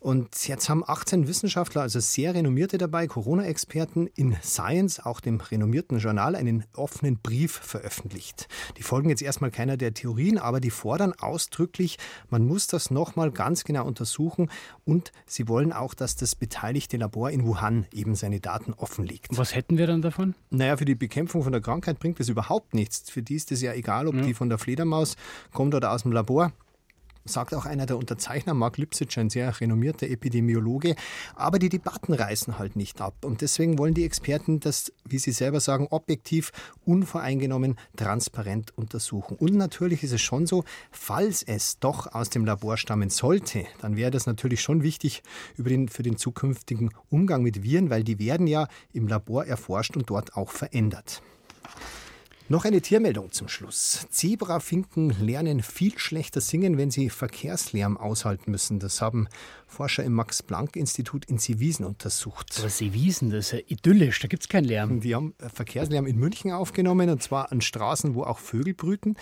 Und 0.00 0.46
jetzt 0.46 0.68
haben 0.68 0.84
18 0.86 1.26
Wissenschaftler, 1.26 1.82
also 1.82 1.98
sehr 1.98 2.34
renommierte 2.34 2.78
dabei, 2.78 3.08
Corona-Experten, 3.08 4.06
in 4.14 4.36
Science, 4.42 5.00
auch 5.00 5.20
dem 5.20 5.40
renommierten 5.40 5.98
Journal, 5.98 6.36
einen 6.36 6.64
offenen 6.74 7.18
Brief 7.18 7.52
veröffentlicht. 7.52 8.48
Die 8.76 8.84
folgen 8.84 9.08
jetzt 9.08 9.22
erstmal 9.22 9.50
keiner 9.50 9.76
der 9.76 9.94
Theorien, 9.94 10.38
aber 10.38 10.60
die 10.60 10.70
fordern 10.70 11.14
ausdrücklich, 11.14 11.98
man 12.30 12.46
muss 12.46 12.68
das 12.68 12.92
nochmal 12.92 13.32
ganz 13.32 13.64
genau 13.64 13.86
untersuchen 13.86 14.50
und 14.84 15.10
sie 15.26 15.48
wollen 15.48 15.72
auch, 15.72 15.94
dass 15.94 16.14
das 16.14 16.36
beteiligte 16.36 16.96
Labor 16.96 17.30
in 17.30 17.44
Wuhan 17.44 17.86
eben 17.92 18.14
seine 18.14 18.38
Daten 18.38 18.74
offenlegt. 18.74 19.36
Was 19.36 19.54
hätten 19.54 19.78
wir 19.78 19.88
dann 19.88 19.97
davon? 20.02 20.34
Naja, 20.50 20.76
für 20.76 20.84
die 20.84 20.94
Bekämpfung 20.94 21.42
von 21.42 21.52
der 21.52 21.60
Krankheit 21.60 21.98
bringt 21.98 22.20
das 22.20 22.28
überhaupt 22.28 22.74
nichts. 22.74 23.10
Für 23.10 23.22
die 23.22 23.34
ist 23.34 23.52
es 23.52 23.62
ja 23.62 23.72
egal, 23.72 24.06
ob 24.06 24.14
ja. 24.14 24.22
die 24.22 24.34
von 24.34 24.48
der 24.48 24.58
Fledermaus 24.58 25.16
kommt 25.52 25.74
oder 25.74 25.92
aus 25.92 26.02
dem 26.02 26.12
Labor 26.12 26.52
sagt 27.24 27.54
auch 27.54 27.66
einer 27.66 27.86
der 27.86 27.98
Unterzeichner, 27.98 28.54
Mark 28.54 28.78
Lipsitch, 28.78 29.18
ein 29.18 29.30
sehr 29.30 29.60
renommierter 29.60 30.08
Epidemiologe. 30.08 30.96
Aber 31.34 31.58
die 31.58 31.68
Debatten 31.68 32.12
reißen 32.12 32.58
halt 32.58 32.76
nicht 32.76 33.00
ab. 33.00 33.24
Und 33.24 33.40
deswegen 33.40 33.78
wollen 33.78 33.94
die 33.94 34.04
Experten 34.04 34.60
das, 34.60 34.92
wie 35.04 35.18
sie 35.18 35.32
selber 35.32 35.60
sagen, 35.60 35.88
objektiv, 35.90 36.52
unvoreingenommen, 36.84 37.76
transparent 37.96 38.76
untersuchen. 38.76 39.36
Und 39.36 39.54
natürlich 39.54 40.02
ist 40.02 40.12
es 40.12 40.20
schon 40.20 40.46
so, 40.46 40.64
falls 40.90 41.42
es 41.42 41.78
doch 41.78 42.12
aus 42.14 42.30
dem 42.30 42.44
Labor 42.44 42.76
stammen 42.76 43.10
sollte, 43.10 43.64
dann 43.80 43.96
wäre 43.96 44.10
das 44.10 44.26
natürlich 44.26 44.60
schon 44.60 44.82
wichtig 44.82 45.22
über 45.56 45.68
den, 45.68 45.88
für 45.88 46.02
den 46.02 46.16
zukünftigen 46.16 46.90
Umgang 47.10 47.42
mit 47.42 47.62
Viren, 47.62 47.90
weil 47.90 48.04
die 48.04 48.18
werden 48.18 48.46
ja 48.46 48.68
im 48.92 49.08
Labor 49.08 49.46
erforscht 49.46 49.96
und 49.96 50.10
dort 50.10 50.36
auch 50.36 50.50
verändert. 50.50 51.22
Noch 52.50 52.64
eine 52.64 52.80
Tiermeldung 52.80 53.30
zum 53.30 53.46
Schluss. 53.46 54.06
Zebrafinken 54.08 55.10
lernen 55.20 55.62
viel 55.62 55.98
schlechter 55.98 56.40
singen, 56.40 56.78
wenn 56.78 56.90
sie 56.90 57.10
Verkehrslärm 57.10 57.98
aushalten 57.98 58.50
müssen. 58.50 58.78
Das 58.78 59.02
haben 59.02 59.28
Forscher 59.66 60.02
im 60.02 60.14
Max-Planck-Institut 60.14 61.26
in 61.26 61.36
Seewiesen 61.36 61.84
untersucht. 61.84 62.54
Aber 62.58 62.70
Seewiesen, 62.70 63.28
das 63.28 63.46
ist 63.46 63.52
ja 63.52 63.58
idyllisch, 63.66 64.20
da 64.20 64.28
gibt 64.28 64.44
es 64.44 64.48
keinen 64.48 64.64
Lärm. 64.64 65.00
Die 65.00 65.14
haben 65.14 65.34
Verkehrslärm 65.38 66.06
in 66.06 66.16
München 66.16 66.50
aufgenommen, 66.50 67.10
und 67.10 67.22
zwar 67.22 67.52
an 67.52 67.60
Straßen, 67.60 68.14
wo 68.14 68.22
auch 68.22 68.38
Vögel 68.38 68.72
brüten 68.72 69.16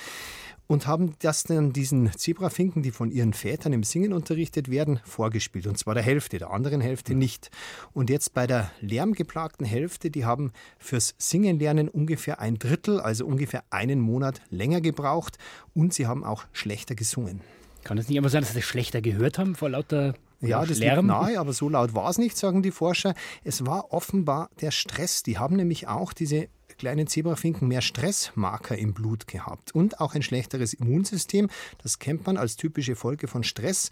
und 0.67 0.87
haben 0.87 1.15
das 1.21 1.45
dann 1.45 1.73
diesen 1.73 2.13
Zebrafinken, 2.13 2.83
die 2.83 2.91
von 2.91 3.11
ihren 3.11 3.33
Vätern 3.33 3.73
im 3.73 3.83
Singen 3.83 4.13
unterrichtet 4.13 4.71
werden, 4.71 5.01
vorgespielt. 5.05 5.67
Und 5.67 5.79
zwar 5.79 5.95
der 5.95 6.03
Hälfte, 6.03 6.39
der 6.39 6.51
anderen 6.51 6.81
Hälfte 6.81 7.15
nicht. 7.15 7.51
Und 7.93 8.11
jetzt 8.11 8.35
bei 8.35 8.47
der 8.47 8.71
lärmgeplagten 8.81 9.67
Hälfte, 9.67 10.11
die 10.11 10.25
haben 10.25 10.53
fürs 10.79 11.15
Singenlernen 11.19 11.89
ungefähr 11.89 12.41
ein 12.41 12.59
Drittel, 12.59 13.01
also 13.01 13.27
ungefähr 13.27 13.65
einen 13.71 14.01
Monat 14.01 14.41
länger 14.51 14.81
gebraucht 14.81 15.39
und 15.75 15.95
sie 15.95 16.07
haben 16.07 16.25
auch 16.25 16.45
schlechter 16.53 16.95
gesungen. 16.95 17.41
Kann 17.85 17.99
es 17.99 18.09
nicht 18.09 18.19
einfach 18.19 18.31
sein, 18.31 18.43
dass 18.43 18.53
sie 18.53 18.63
schlechter 18.63 19.01
gehört 19.01 19.39
haben 19.39 19.55
vor 19.55 19.71
lauter 19.71 20.15
ja, 20.41 20.65
das 20.65 20.79
Lärm. 20.79 21.07
liegt 21.07 21.19
nahe, 21.19 21.39
aber 21.39 21.53
so 21.53 21.69
laut 21.69 21.95
war 21.95 22.11
es 22.11 22.19
nicht, 22.19 22.37
sagen 22.37 22.63
die 22.63 22.71
Forscher. 22.71 23.15
Es 23.43 23.65
war 23.65 23.93
offenbar 23.93 24.51
der 24.61 24.71
Stress. 24.71 25.23
Die 25.23 25.39
haben 25.39 25.57
nämlich 25.57 25.89
auch 25.89 26.13
diese 26.13 26.49
kleinen 26.79 27.07
Zebrafinken 27.07 27.69
mehr 27.69 27.83
Stressmarker 27.83 28.77
im 28.77 28.95
Blut 28.95 29.27
gehabt 29.27 29.75
und 29.75 30.01
auch 30.01 30.15
ein 30.15 30.23
schlechteres 30.23 30.75
Immunsystem. 30.75 31.49
Das 31.83 31.99
kennt 31.99 32.27
man 32.27 32.37
als 32.37 32.57
typische 32.57 32.97
Folge 32.97 33.29
von 33.29 33.43
Stress. 33.43 33.91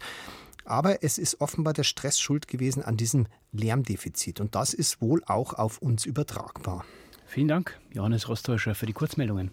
Aber 0.65 1.03
es 1.03 1.17
ist 1.17 1.41
offenbar 1.41 1.73
der 1.73 1.83
Stress 1.83 2.19
schuld 2.19 2.47
gewesen 2.47 2.83
an 2.83 2.97
diesem 2.97 3.27
Lärmdefizit. 3.51 4.39
Und 4.39 4.55
das 4.55 4.73
ist 4.73 5.01
wohl 5.01 5.23
auch 5.25 5.53
auf 5.53 5.77
uns 5.77 6.05
übertragbar. 6.05 6.85
Vielen 7.27 7.47
Dank, 7.47 7.79
Johannes 7.91 8.27
Rostäuscher, 8.29 8.75
für 8.75 8.85
die 8.85 8.93
Kurzmeldungen. 8.93 9.51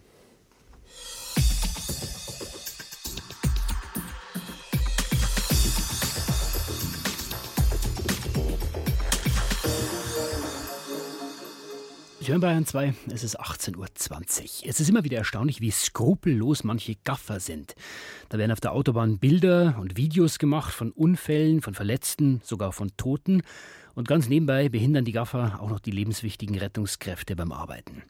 Sie 12.23 12.31
hören 12.31 12.41
Bayern 12.41 12.64
2, 12.64 12.95
es 13.12 13.25
ist 13.25 13.41
18.20 13.41 13.79
Uhr. 13.79 13.88
Es 14.69 14.79
ist 14.79 14.88
immer 14.88 15.02
wieder 15.02 15.19
erstaunlich, 15.19 15.61
wie 15.61 15.73
skrupellos 15.73 16.62
manche 16.62 16.95
Gaffer 17.02 17.41
sind. 17.41 17.75
Da 18.29 18.38
werden 18.38 18.52
auf 18.52 18.61
der 18.61 18.75
Autobahn 18.75 19.19
Bilder 19.19 19.76
und 19.81 19.97
Videos 19.97 20.38
gemacht 20.38 20.73
von 20.73 20.93
Unfällen, 20.93 21.62
von 21.62 21.75
Verletzten, 21.75 22.41
sogar 22.45 22.71
von 22.71 22.97
Toten. 22.97 23.43
Und 23.97 24.07
ganz 24.07 24.29
nebenbei 24.29 24.69
behindern 24.69 25.05
die 25.05 25.11
Gaffer 25.11 25.59
auch 25.61 25.69
noch 25.69 25.81
die 25.81 25.91
lebenswichtigen 25.91 26.57
Rettungskräfte 26.57 27.35
beim 27.35 27.50
Arbeiten. 27.50 28.05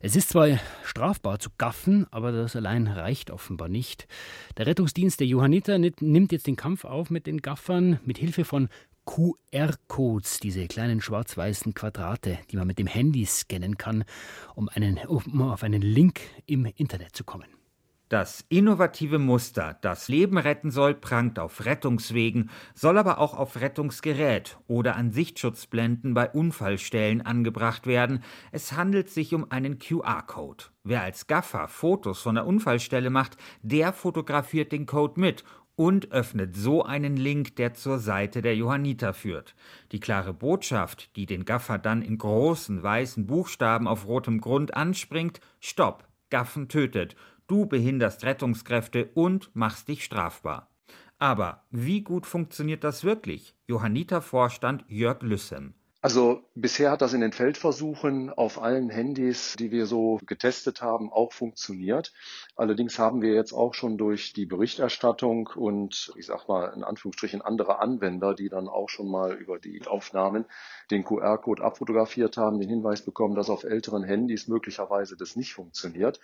Es 0.00 0.16
ist 0.16 0.30
zwar 0.30 0.58
strafbar 0.82 1.38
zu 1.38 1.50
gaffen, 1.58 2.06
aber 2.10 2.32
das 2.32 2.56
allein 2.56 2.86
reicht 2.86 3.30
offenbar 3.30 3.68
nicht. 3.68 4.08
Der 4.56 4.64
Rettungsdienst 4.64 5.20
der 5.20 5.26
Johanniter 5.26 5.76
nimmt 5.78 6.32
jetzt 6.32 6.46
den 6.46 6.56
Kampf 6.56 6.86
auf 6.86 7.10
mit 7.10 7.26
den 7.26 7.42
Gaffern 7.42 8.00
mit 8.06 8.16
Hilfe 8.16 8.46
von 8.46 8.70
QR-Codes, 9.06 10.38
diese 10.40 10.66
kleinen 10.68 11.00
schwarz-weißen 11.00 11.74
Quadrate, 11.74 12.38
die 12.50 12.56
man 12.56 12.66
mit 12.66 12.78
dem 12.78 12.86
Handy 12.86 13.26
scannen 13.26 13.76
kann, 13.76 14.04
um, 14.54 14.68
einen, 14.68 14.98
um 14.98 15.42
auf 15.42 15.62
einen 15.62 15.82
Link 15.82 16.20
im 16.46 16.66
Internet 16.66 17.16
zu 17.16 17.24
kommen. 17.24 17.48
Das 18.12 18.44
innovative 18.50 19.18
Muster, 19.18 19.78
das 19.80 20.08
Leben 20.08 20.36
retten 20.36 20.70
soll, 20.70 20.92
prangt 20.92 21.38
auf 21.38 21.64
Rettungswegen, 21.64 22.50
soll 22.74 22.98
aber 22.98 23.16
auch 23.16 23.32
auf 23.32 23.58
Rettungsgerät 23.58 24.58
oder 24.66 24.96
an 24.96 25.12
Sichtschutzblenden 25.12 26.12
bei 26.12 26.28
Unfallstellen 26.28 27.22
angebracht 27.22 27.86
werden. 27.86 28.22
Es 28.50 28.72
handelt 28.72 29.08
sich 29.08 29.34
um 29.34 29.50
einen 29.50 29.78
QR-Code. 29.78 30.64
Wer 30.84 31.00
als 31.00 31.26
Gaffer 31.26 31.68
Fotos 31.68 32.20
von 32.20 32.34
der 32.34 32.46
Unfallstelle 32.46 33.08
macht, 33.08 33.38
der 33.62 33.94
fotografiert 33.94 34.72
den 34.72 34.84
Code 34.84 35.18
mit 35.18 35.42
und 35.76 36.12
öffnet 36.12 36.56
so 36.56 36.84
einen 36.84 37.16
Link, 37.16 37.56
der 37.56 37.74
zur 37.74 37.98
Seite 37.98 38.42
der 38.42 38.56
Johanniter 38.56 39.14
führt. 39.14 39.54
Die 39.92 40.00
klare 40.00 40.32
Botschaft, 40.32 41.14
die 41.16 41.26
den 41.26 41.44
Gaffer 41.44 41.78
dann 41.78 42.02
in 42.02 42.18
großen 42.18 42.82
weißen 42.82 43.26
Buchstaben 43.26 43.88
auf 43.88 44.06
rotem 44.06 44.40
Grund 44.40 44.74
anspringt, 44.74 45.40
Stopp, 45.60 46.06
Gaffen 46.30 46.68
tötet, 46.68 47.16
du 47.46 47.66
behinderst 47.66 48.24
Rettungskräfte 48.24 49.10
und 49.14 49.50
machst 49.54 49.88
dich 49.88 50.04
strafbar. 50.04 50.70
Aber 51.18 51.64
wie 51.70 52.02
gut 52.02 52.26
funktioniert 52.26 52.82
das 52.84 53.04
wirklich? 53.04 53.54
Johanniter-Vorstand 53.68 54.84
Jörg 54.88 55.22
Lüssem. 55.22 55.74
Also 56.04 56.42
bisher 56.56 56.90
hat 56.90 57.00
das 57.00 57.12
in 57.12 57.20
den 57.20 57.30
Feldversuchen 57.30 58.28
auf 58.28 58.60
allen 58.60 58.90
Handys, 58.90 59.54
die 59.56 59.70
wir 59.70 59.86
so 59.86 60.18
getestet 60.26 60.82
haben, 60.82 61.12
auch 61.12 61.32
funktioniert. 61.32 62.12
Allerdings 62.56 62.98
haben 62.98 63.22
wir 63.22 63.34
jetzt 63.34 63.52
auch 63.52 63.72
schon 63.72 63.98
durch 63.98 64.32
die 64.32 64.44
Berichterstattung 64.44 65.48
und 65.54 66.12
ich 66.16 66.26
sag 66.26 66.48
mal 66.48 66.72
in 66.74 66.82
Anführungsstrichen 66.82 67.40
andere 67.40 67.78
Anwender, 67.78 68.34
die 68.34 68.48
dann 68.48 68.66
auch 68.66 68.88
schon 68.88 69.08
mal 69.08 69.34
über 69.34 69.60
die 69.60 69.86
Aufnahmen 69.86 70.44
den 70.90 71.04
QR-Code 71.04 71.62
abfotografiert 71.62 72.36
haben, 72.36 72.58
den 72.58 72.68
Hinweis 72.68 73.02
bekommen, 73.02 73.36
dass 73.36 73.48
auf 73.48 73.62
älteren 73.62 74.02
Handys 74.02 74.48
möglicherweise 74.48 75.16
das 75.16 75.36
nicht 75.36 75.54
funktioniert. 75.54 76.18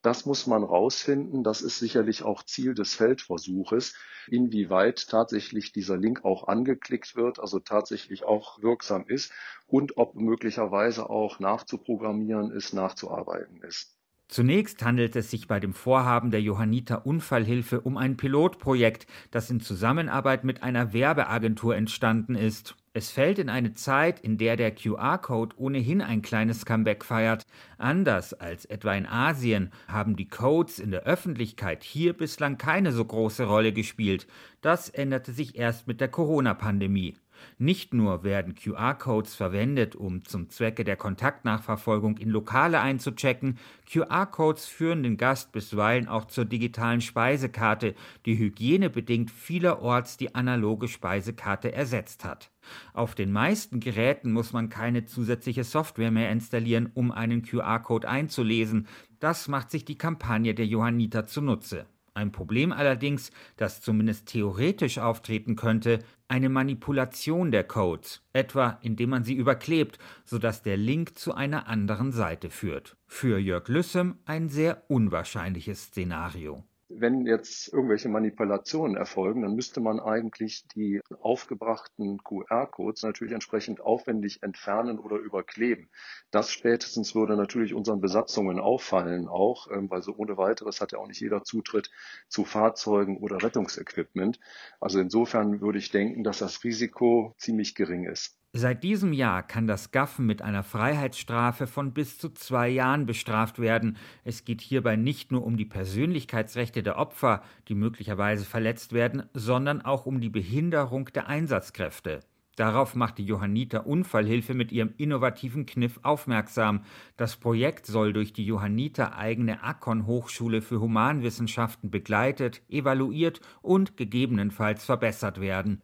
Das 0.00 0.24
muss 0.24 0.46
man 0.46 0.62
rausfinden. 0.62 1.44
Das 1.44 1.60
ist 1.60 1.78
sicherlich 1.78 2.22
auch 2.22 2.44
Ziel 2.44 2.74
des 2.74 2.94
Feldversuches, 2.94 3.94
inwieweit 4.30 5.06
tatsächlich 5.08 5.72
dieser 5.72 5.98
Link 5.98 6.24
auch 6.24 6.48
angeklickt 6.48 7.14
wird, 7.14 7.38
also 7.40 7.58
tatsächlich 7.58 8.24
auch 8.24 8.62
wirksam 8.62 9.04
ist 9.06 9.17
ist 9.18 9.32
und 9.66 9.96
ob 9.96 10.14
möglicherweise 10.14 11.10
auch 11.10 11.40
nachzuprogrammieren 11.40 12.50
ist, 12.52 12.72
nachzuarbeiten 12.72 13.62
ist. 13.62 13.98
Zunächst 14.28 14.84
handelt 14.84 15.16
es 15.16 15.30
sich 15.30 15.48
bei 15.48 15.58
dem 15.58 15.72
Vorhaben 15.72 16.30
der 16.30 16.42
Johanniter 16.42 17.06
Unfallhilfe 17.06 17.80
um 17.80 17.96
ein 17.96 18.18
Pilotprojekt, 18.18 19.06
das 19.30 19.48
in 19.48 19.60
Zusammenarbeit 19.60 20.44
mit 20.44 20.62
einer 20.62 20.92
Werbeagentur 20.92 21.74
entstanden 21.74 22.34
ist. 22.34 22.76
Es 22.92 23.10
fällt 23.10 23.38
in 23.38 23.48
eine 23.48 23.72
Zeit, 23.72 24.20
in 24.20 24.36
der 24.36 24.56
der 24.56 24.74
QR-Code 24.74 25.56
ohnehin 25.56 26.02
ein 26.02 26.20
kleines 26.20 26.66
Comeback 26.66 27.04
feiert. 27.04 27.46
Anders 27.78 28.34
als 28.34 28.66
etwa 28.66 28.92
in 28.92 29.06
Asien 29.06 29.72
haben 29.86 30.14
die 30.14 30.28
Codes 30.28 30.78
in 30.78 30.90
der 30.90 31.04
Öffentlichkeit 31.04 31.82
hier 31.82 32.12
bislang 32.12 32.58
keine 32.58 32.92
so 32.92 33.04
große 33.06 33.44
Rolle 33.44 33.72
gespielt. 33.72 34.26
Das 34.60 34.90
änderte 34.90 35.32
sich 35.32 35.56
erst 35.56 35.86
mit 35.86 36.02
der 36.02 36.08
Corona-Pandemie. 36.08 37.16
Nicht 37.58 37.94
nur 37.94 38.24
werden 38.24 38.54
QR-Codes 38.54 39.34
verwendet, 39.34 39.96
um 39.96 40.24
zum 40.24 40.48
Zwecke 40.50 40.84
der 40.84 40.96
Kontaktnachverfolgung 40.96 42.18
in 42.18 42.30
Lokale 42.30 42.80
einzuchecken, 42.80 43.58
QR-Codes 43.90 44.66
führen 44.66 45.02
den 45.02 45.16
Gast 45.16 45.52
bisweilen 45.52 46.08
auch 46.08 46.26
zur 46.26 46.44
digitalen 46.44 47.00
Speisekarte, 47.00 47.94
die 48.26 48.38
hygienebedingt 48.38 49.30
vielerorts 49.30 50.16
die 50.16 50.34
analoge 50.34 50.88
Speisekarte 50.88 51.72
ersetzt 51.72 52.24
hat. 52.24 52.50
Auf 52.92 53.14
den 53.14 53.32
meisten 53.32 53.80
Geräten 53.80 54.32
muss 54.32 54.52
man 54.52 54.68
keine 54.68 55.04
zusätzliche 55.04 55.64
Software 55.64 56.10
mehr 56.10 56.30
installieren, 56.30 56.90
um 56.94 57.10
einen 57.10 57.42
QR-Code 57.42 58.08
einzulesen. 58.08 58.86
Das 59.20 59.48
macht 59.48 59.70
sich 59.70 59.84
die 59.84 59.98
Kampagne 59.98 60.54
der 60.54 60.66
Johanniter 60.66 61.26
zunutze. 61.26 61.86
Ein 62.18 62.32
Problem 62.32 62.72
allerdings, 62.72 63.30
das 63.56 63.80
zumindest 63.80 64.26
theoretisch 64.26 64.98
auftreten 64.98 65.54
könnte, 65.54 66.00
eine 66.26 66.48
Manipulation 66.48 67.52
der 67.52 67.62
Codes, 67.62 68.24
etwa 68.32 68.80
indem 68.82 69.10
man 69.10 69.22
sie 69.22 69.34
überklebt, 69.34 70.00
sodass 70.24 70.64
der 70.64 70.76
Link 70.76 71.16
zu 71.16 71.32
einer 71.32 71.68
anderen 71.68 72.10
Seite 72.10 72.50
führt. 72.50 72.96
Für 73.06 73.38
Jörg 73.38 73.68
Lüssem 73.68 74.16
ein 74.24 74.48
sehr 74.48 74.82
unwahrscheinliches 74.90 75.84
Szenario. 75.84 76.64
Wenn 76.90 77.26
jetzt 77.26 77.70
irgendwelche 77.70 78.08
Manipulationen 78.08 78.96
erfolgen, 78.96 79.42
dann 79.42 79.54
müsste 79.54 79.80
man 79.80 80.00
eigentlich 80.00 80.66
die 80.68 81.02
aufgebrachten 81.20 82.22
QR-Codes 82.24 83.02
natürlich 83.02 83.34
entsprechend 83.34 83.82
aufwendig 83.82 84.42
entfernen 84.42 84.98
oder 84.98 85.16
überkleben. 85.16 85.90
Das 86.30 86.50
spätestens 86.50 87.14
würde 87.14 87.36
natürlich 87.36 87.74
unseren 87.74 88.00
Besatzungen 88.00 88.58
auffallen 88.58 89.28
auch, 89.28 89.70
ähm, 89.70 89.90
weil 89.90 90.02
so 90.02 90.14
ohne 90.16 90.38
weiteres 90.38 90.80
hat 90.80 90.92
ja 90.92 90.98
auch 90.98 91.08
nicht 91.08 91.20
jeder 91.20 91.44
Zutritt 91.44 91.90
zu 92.28 92.44
Fahrzeugen 92.44 93.18
oder 93.18 93.42
Rettungsequipment. 93.42 94.40
Also 94.80 94.98
insofern 94.98 95.60
würde 95.60 95.78
ich 95.78 95.90
denken, 95.90 96.24
dass 96.24 96.38
das 96.38 96.64
Risiko 96.64 97.34
ziemlich 97.36 97.74
gering 97.74 98.04
ist. 98.04 98.38
Seit 98.54 98.82
diesem 98.82 99.12
Jahr 99.12 99.42
kann 99.42 99.66
das 99.66 99.90
Gaffen 99.90 100.24
mit 100.24 100.40
einer 100.40 100.62
Freiheitsstrafe 100.62 101.66
von 101.66 101.92
bis 101.92 102.16
zu 102.16 102.30
zwei 102.30 102.70
Jahren 102.70 103.04
bestraft 103.04 103.58
werden. 103.58 103.98
Es 104.24 104.46
geht 104.46 104.62
hierbei 104.62 104.96
nicht 104.96 105.30
nur 105.30 105.44
um 105.44 105.58
die 105.58 105.66
Persönlichkeitsrechte 105.66 106.82
der 106.82 106.96
Opfer, 106.96 107.42
die 107.68 107.74
möglicherweise 107.74 108.46
verletzt 108.46 108.94
werden, 108.94 109.24
sondern 109.34 109.82
auch 109.82 110.06
um 110.06 110.22
die 110.22 110.30
Behinderung 110.30 111.10
der 111.14 111.28
Einsatzkräfte. 111.28 112.20
Darauf 112.56 112.96
macht 112.96 113.18
die 113.18 113.26
Johanniter 113.26 113.86
Unfallhilfe 113.86 114.54
mit 114.54 114.72
ihrem 114.72 114.94
innovativen 114.96 115.66
Kniff 115.66 116.00
aufmerksam. 116.02 116.84
Das 117.18 117.36
Projekt 117.36 117.84
soll 117.86 118.14
durch 118.14 118.32
die 118.32 118.46
Johanniter 118.46 119.16
eigene 119.16 119.62
Akkon 119.62 120.06
Hochschule 120.06 120.62
für 120.62 120.80
Humanwissenschaften 120.80 121.90
begleitet, 121.90 122.62
evaluiert 122.68 123.40
und 123.60 123.96
gegebenenfalls 123.98 124.84
verbessert 124.84 125.38
werden. 125.38 125.82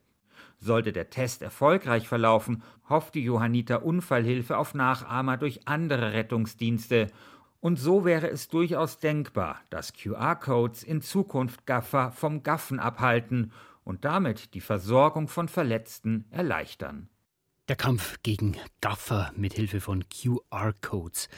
Sollte 0.65 0.95
der 0.95 1.11
Test 1.11 1.43
erfolgreich 1.43 2.09
verlaufen, 2.09 2.63
hofft 2.89 3.15
die 3.15 3.23
Johanniter 3.23 3.85
Unfallhilfe 3.85 4.57
auf 4.57 4.73
Nachahmer 4.73 5.37
durch 5.37 5.69
andere 5.69 6.15
Rettungsdienste. 6.15 7.09
Und 7.61 7.79
so 7.79 8.07
wäre 8.07 8.31
es 8.31 8.49
durchaus 8.49 8.99
denkbar, 8.99 9.61
dass 9.69 9.93
QR-Codes 9.93 10.83
in 10.83 11.03
Zukunft 11.03 11.67
Gaffer 11.67 12.13
vom 12.13 12.43
Gaffen 12.43 12.81
abhalten 12.81 13.53
und 13.85 14.07
damit 14.07 14.55
die 14.55 14.63
Versorgung 14.63 15.29
von 15.29 15.49
Verletzten 15.49 16.25
erleichtern. 16.31 17.11
Der 17.69 17.77
Kampf 17.77 18.17
gegen 18.23 18.57
Gaffer 18.81 19.33
mit 19.37 19.53
Hilfe 19.53 19.83
von 19.83 20.03
QR-Codes. 20.09 21.29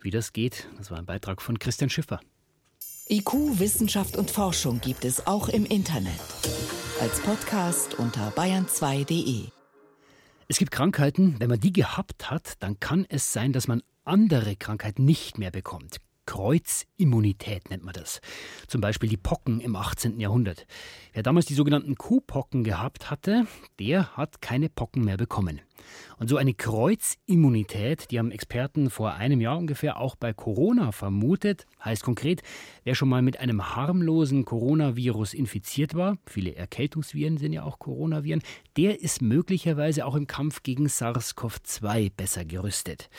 Wie 0.00 0.10
das 0.10 0.32
geht, 0.32 0.68
das 0.76 0.92
war 0.92 0.98
ein 0.98 1.06
Beitrag 1.06 1.42
von 1.42 1.58
Christian 1.58 1.90
Schiffer. 1.90 2.20
IQ, 3.10 3.58
Wissenschaft 3.58 4.16
und 4.16 4.30
Forschung 4.30 4.80
gibt 4.80 5.04
es 5.04 5.26
auch 5.26 5.48
im 5.48 5.64
Internet 5.64 6.20
als 7.00 7.20
Podcast 7.20 7.94
unter 7.98 8.30
bayern2.de. 8.30 9.48
Es 10.48 10.58
gibt 10.58 10.70
Krankheiten, 10.72 11.36
wenn 11.38 11.48
man 11.48 11.60
die 11.60 11.72
gehabt 11.72 12.30
hat, 12.30 12.54
dann 12.60 12.80
kann 12.80 13.06
es 13.08 13.32
sein, 13.32 13.52
dass 13.52 13.68
man 13.68 13.82
andere 14.04 14.56
Krankheiten 14.56 15.04
nicht 15.04 15.38
mehr 15.38 15.50
bekommt. 15.50 15.98
Kreuzimmunität 16.26 17.70
nennt 17.70 17.84
man 17.84 17.94
das. 17.94 18.20
Zum 18.66 18.80
Beispiel 18.80 19.08
die 19.08 19.16
Pocken 19.16 19.60
im 19.60 19.76
18. 19.76 20.18
Jahrhundert. 20.18 20.66
Wer 21.12 21.22
damals 21.22 21.46
die 21.46 21.54
sogenannten 21.54 21.94
Kuhpocken 21.94 22.64
gehabt 22.64 23.10
hatte, 23.10 23.46
der 23.78 24.16
hat 24.16 24.42
keine 24.42 24.68
Pocken 24.68 25.04
mehr 25.04 25.16
bekommen. 25.16 25.60
Und 26.18 26.28
so 26.28 26.36
eine 26.36 26.54
Kreuzimmunität, 26.54 28.10
die 28.10 28.18
haben 28.18 28.30
Experten 28.30 28.90
vor 28.90 29.14
einem 29.14 29.40
Jahr 29.40 29.56
ungefähr 29.56 29.98
auch 29.98 30.16
bei 30.16 30.32
Corona 30.32 30.92
vermutet, 30.92 31.66
heißt 31.84 32.02
konkret, 32.02 32.42
wer 32.84 32.94
schon 32.94 33.08
mal 33.08 33.22
mit 33.22 33.40
einem 33.40 33.76
harmlosen 33.76 34.44
Coronavirus 34.44 35.34
infiziert 35.34 35.94
war, 35.94 36.18
viele 36.26 36.54
Erkältungsviren 36.54 37.38
sind 37.38 37.52
ja 37.52 37.62
auch 37.62 37.78
Coronaviren, 37.78 38.42
der 38.76 39.00
ist 39.00 39.22
möglicherweise 39.22 40.04
auch 40.06 40.14
im 40.14 40.26
Kampf 40.26 40.62
gegen 40.62 40.86
SARS-CoV-2 40.86 42.12
besser 42.16 42.44
gerüstet. 42.44 43.10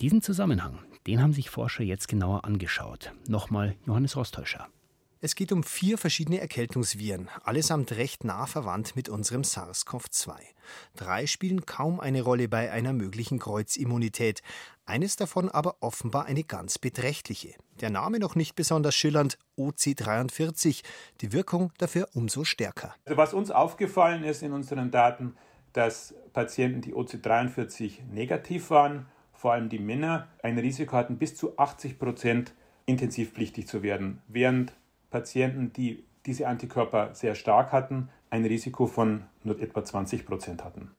Diesen 0.00 0.22
Zusammenhang, 0.22 0.78
den 1.06 1.22
haben 1.22 1.32
sich 1.32 1.50
Forscher 1.50 1.84
jetzt 1.84 2.08
genauer 2.08 2.44
angeschaut. 2.44 3.12
Nochmal 3.28 3.76
Johannes 3.86 4.16
Rostäuscher. 4.16 4.68
Es 5.24 5.36
geht 5.36 5.52
um 5.52 5.62
vier 5.62 5.98
verschiedene 5.98 6.40
Erkältungsviren, 6.40 7.28
allesamt 7.44 7.92
recht 7.92 8.24
nah 8.24 8.46
verwandt 8.46 8.96
mit 8.96 9.08
unserem 9.08 9.42
SARS-CoV-2. 9.42 10.32
Drei 10.96 11.28
spielen 11.28 11.64
kaum 11.64 12.00
eine 12.00 12.22
Rolle 12.22 12.48
bei 12.48 12.72
einer 12.72 12.92
möglichen 12.92 13.38
Kreuzimmunität, 13.38 14.42
eines 14.84 15.14
davon 15.14 15.48
aber 15.48 15.76
offenbar 15.78 16.24
eine 16.24 16.42
ganz 16.42 16.80
beträchtliche. 16.80 17.54
Der 17.80 17.90
Name 17.90 18.18
noch 18.18 18.34
nicht 18.34 18.56
besonders 18.56 18.96
schillernd, 18.96 19.38
OC43, 19.56 20.82
die 21.20 21.32
Wirkung 21.32 21.70
dafür 21.78 22.08
umso 22.14 22.42
stärker. 22.42 22.96
Also 23.04 23.16
was 23.16 23.32
uns 23.32 23.52
aufgefallen 23.52 24.24
ist 24.24 24.42
in 24.42 24.50
unseren 24.50 24.90
Daten, 24.90 25.36
dass 25.72 26.16
Patienten, 26.32 26.80
die 26.80 26.94
OC43 26.94 28.08
negativ 28.12 28.70
waren, 28.70 29.06
vor 29.32 29.52
allem 29.52 29.68
die 29.68 29.78
Männer, 29.78 30.26
ein 30.42 30.58
Risiko 30.58 30.96
hatten, 30.96 31.18
bis 31.18 31.36
zu 31.36 31.56
80 31.58 32.00
Prozent 32.00 32.54
intensivpflichtig 32.86 33.68
zu 33.68 33.84
werden, 33.84 34.20
während 34.26 34.72
Patienten, 35.12 35.72
die 35.72 36.04
diese 36.26 36.48
Antikörper 36.48 37.14
sehr 37.14 37.36
stark 37.36 37.70
hatten, 37.70 38.08
ein 38.30 38.44
Risiko 38.44 38.86
von 38.86 39.24
nur 39.44 39.60
etwa 39.60 39.84
20 39.84 40.26
Prozent 40.26 40.64
hatten. 40.64 40.90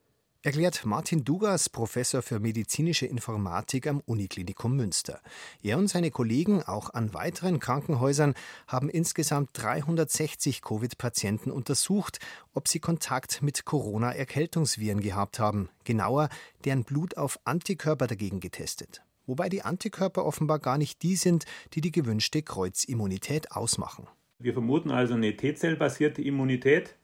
Erklärt 0.46 0.86
Martin 0.86 1.24
Dugas, 1.24 1.70
Professor 1.70 2.22
für 2.22 2.42
medizinische 2.42 3.06
Informatik 3.06 3.88
am 3.88 4.02
Uniklinikum 4.06 4.76
Münster. 4.76 5.22
Er 5.62 5.78
und 5.78 5.88
seine 5.88 6.12
Kollegen 6.12 6.62
auch 6.62 6.94
an 6.94 7.14
weiteren 7.14 7.62
Krankenhäusern 7.62 8.34
haben 8.68 8.90
insgesamt 8.90 9.52
360 9.54 10.62
Covid-Patienten 10.62 11.50
untersucht, 11.50 12.20
ob 12.54 12.68
sie 12.68 12.80
Kontakt 12.80 13.42
mit 13.42 13.64
Corona-Erkältungsviren 13.64 15.00
gehabt 15.00 15.40
haben. 15.40 15.70
Genauer, 15.86 16.28
deren 16.66 16.84
Blut 16.84 17.16
auf 17.16 17.40
Antikörper 17.46 18.08
dagegen 18.08 18.42
getestet 18.42 19.02
wobei 19.26 19.50
die 19.50 19.62
Antikörper 19.62 20.26
offenbar 20.26 20.60
gar 20.60 20.78
nicht 20.78 21.04
die 21.04 21.16
sind, 21.16 21.46
die 21.74 21.82
die 21.82 21.92
gewünschte 21.92 22.42
Kreuzimmunität 22.42 23.52
ausmachen. 23.52 24.08
Wir 24.40 24.54
vermuten 24.54 24.92
also 24.92 25.14
eine 25.14 25.36
T-Zell-basierte 25.36 26.22
Immunität, 26.22 26.96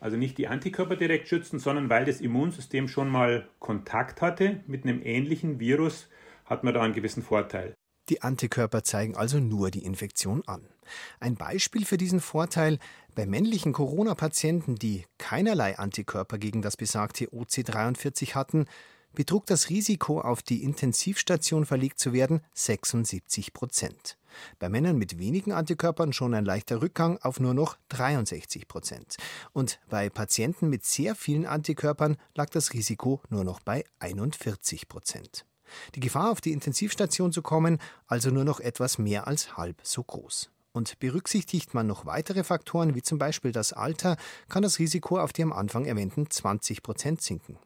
also 0.00 0.16
nicht 0.16 0.38
die 0.38 0.48
Antikörper 0.48 0.96
direkt 0.96 1.28
schützen, 1.28 1.58
sondern 1.58 1.90
weil 1.90 2.04
das 2.04 2.20
Immunsystem 2.20 2.88
schon 2.88 3.08
mal 3.08 3.48
Kontakt 3.58 4.20
hatte 4.20 4.60
mit 4.66 4.84
einem 4.84 5.02
ähnlichen 5.02 5.60
Virus, 5.60 6.08
hat 6.44 6.64
man 6.64 6.74
da 6.74 6.82
einen 6.82 6.94
gewissen 6.94 7.22
Vorteil. 7.22 7.74
Die 8.08 8.22
Antikörper 8.22 8.82
zeigen 8.82 9.16
also 9.16 9.38
nur 9.38 9.70
die 9.70 9.84
Infektion 9.84 10.42
an. 10.46 10.62
Ein 11.20 11.34
Beispiel 11.34 11.84
für 11.84 11.98
diesen 11.98 12.20
Vorteil 12.20 12.78
bei 13.14 13.26
männlichen 13.26 13.72
Corona-Patienten, 13.72 14.76
die 14.76 15.04
keinerlei 15.18 15.78
Antikörper 15.78 16.38
gegen 16.38 16.62
das 16.62 16.76
besagte 16.76 17.26
OC43 17.26 18.34
hatten, 18.34 18.66
betrug 19.14 19.46
das 19.46 19.68
Risiko, 19.68 20.20
auf 20.20 20.42
die 20.42 20.62
Intensivstation 20.62 21.66
verlegt 21.66 21.98
zu 21.98 22.12
werden, 22.12 22.40
76 22.54 23.52
Prozent. 23.52 24.16
Bei 24.58 24.68
Männern 24.68 24.96
mit 24.96 25.18
wenigen 25.18 25.52
Antikörpern 25.52 26.12
schon 26.12 26.34
ein 26.34 26.44
leichter 26.44 26.82
Rückgang 26.82 27.18
auf 27.18 27.40
nur 27.40 27.54
noch 27.54 27.76
63 27.88 28.68
Prozent. 28.68 29.16
Und 29.52 29.80
bei 29.88 30.10
Patienten 30.10 30.68
mit 30.68 30.84
sehr 30.84 31.14
vielen 31.14 31.46
Antikörpern 31.46 32.16
lag 32.34 32.50
das 32.50 32.72
Risiko 32.72 33.22
nur 33.30 33.44
noch 33.44 33.60
bei 33.60 33.84
41 33.98 34.88
Prozent. 34.88 35.44
Die 35.94 36.00
Gefahr, 36.00 36.30
auf 36.30 36.40
die 36.40 36.52
Intensivstation 36.52 37.32
zu 37.32 37.42
kommen, 37.42 37.78
also 38.06 38.30
nur 38.30 38.44
noch 38.44 38.60
etwas 38.60 38.98
mehr 38.98 39.26
als 39.26 39.56
halb 39.56 39.80
so 39.82 40.02
groß. 40.02 40.50
Und 40.72 40.98
berücksichtigt 40.98 41.74
man 41.74 41.86
noch 41.86 42.06
weitere 42.06 42.44
Faktoren, 42.44 42.94
wie 42.94 43.02
zum 43.02 43.18
Beispiel 43.18 43.52
das 43.52 43.72
Alter, 43.72 44.16
kann 44.48 44.62
das 44.62 44.78
Risiko 44.78 45.18
auf 45.18 45.32
die 45.32 45.42
am 45.42 45.52
Anfang 45.52 45.86
erwähnten 45.86 46.30
20 46.30 46.82
Prozent 46.82 47.22
sinken. 47.22 47.58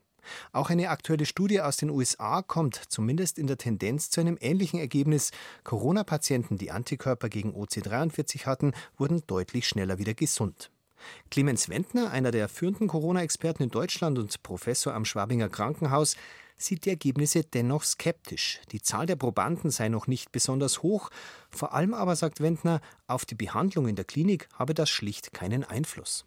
Auch 0.53 0.71
eine 0.71 0.91
aktuelle 0.91 1.27
Studie 1.27 1.61
aus 1.61 1.77
den 1.77 1.91
USA 1.91 2.43
kommt 2.43 2.77
zumindest 2.89 3.39
in 3.39 3.47
der 3.47 3.59
Tendenz 3.59 4.11
zu 4.11 4.21
einem 4.21 4.39
ähnlichen 4.41 4.81
Ergebnis. 4.81 5.31
Corona-Patienten, 5.65 6.59
die 6.59 6.71
Antikörper 6.71 7.29
gegen 7.29 7.55
OC43 7.55 8.47
hatten, 8.47 8.73
wurden 8.97 9.23
deutlich 9.27 9.69
schneller 9.69 9.99
wieder 9.99 10.15
gesund. 10.15 10.71
Clemens 11.31 11.69
Wendner, 11.69 12.11
einer 12.11 12.31
der 12.31 12.49
führenden 12.49 12.89
Corona-Experten 12.89 13.65
in 13.65 13.71
Deutschland 13.71 14.19
und 14.19 14.43
Professor 14.43 14.95
am 14.95 15.05
Schwabinger 15.05 15.49
Krankenhaus, 15.49 16.17
sieht 16.57 16.85
die 16.85 16.91
Ergebnisse 16.91 17.43
dennoch 17.43 17.83
skeptisch. 17.83 18.61
Die 18.71 18.81
Zahl 18.81 19.07
der 19.07 19.17
Probanden 19.17 19.71
sei 19.71 19.89
noch 19.89 20.07
nicht 20.07 20.33
besonders 20.33 20.83
hoch. 20.83 21.11
Vor 21.51 21.75
allem 21.75 21.95
aber, 21.95 22.15
sagt 22.17 22.41
Wendner, 22.41 22.81
auf 23.07 23.25
die 23.25 23.35
Behandlung 23.35 23.89
in 23.89 23.97
der 23.97 24.05
Klinik 24.05 24.49
habe 24.55 24.75
das 24.75 24.91
schlicht 24.91 25.33
keinen 25.33 25.65
Einfluss. 25.65 26.25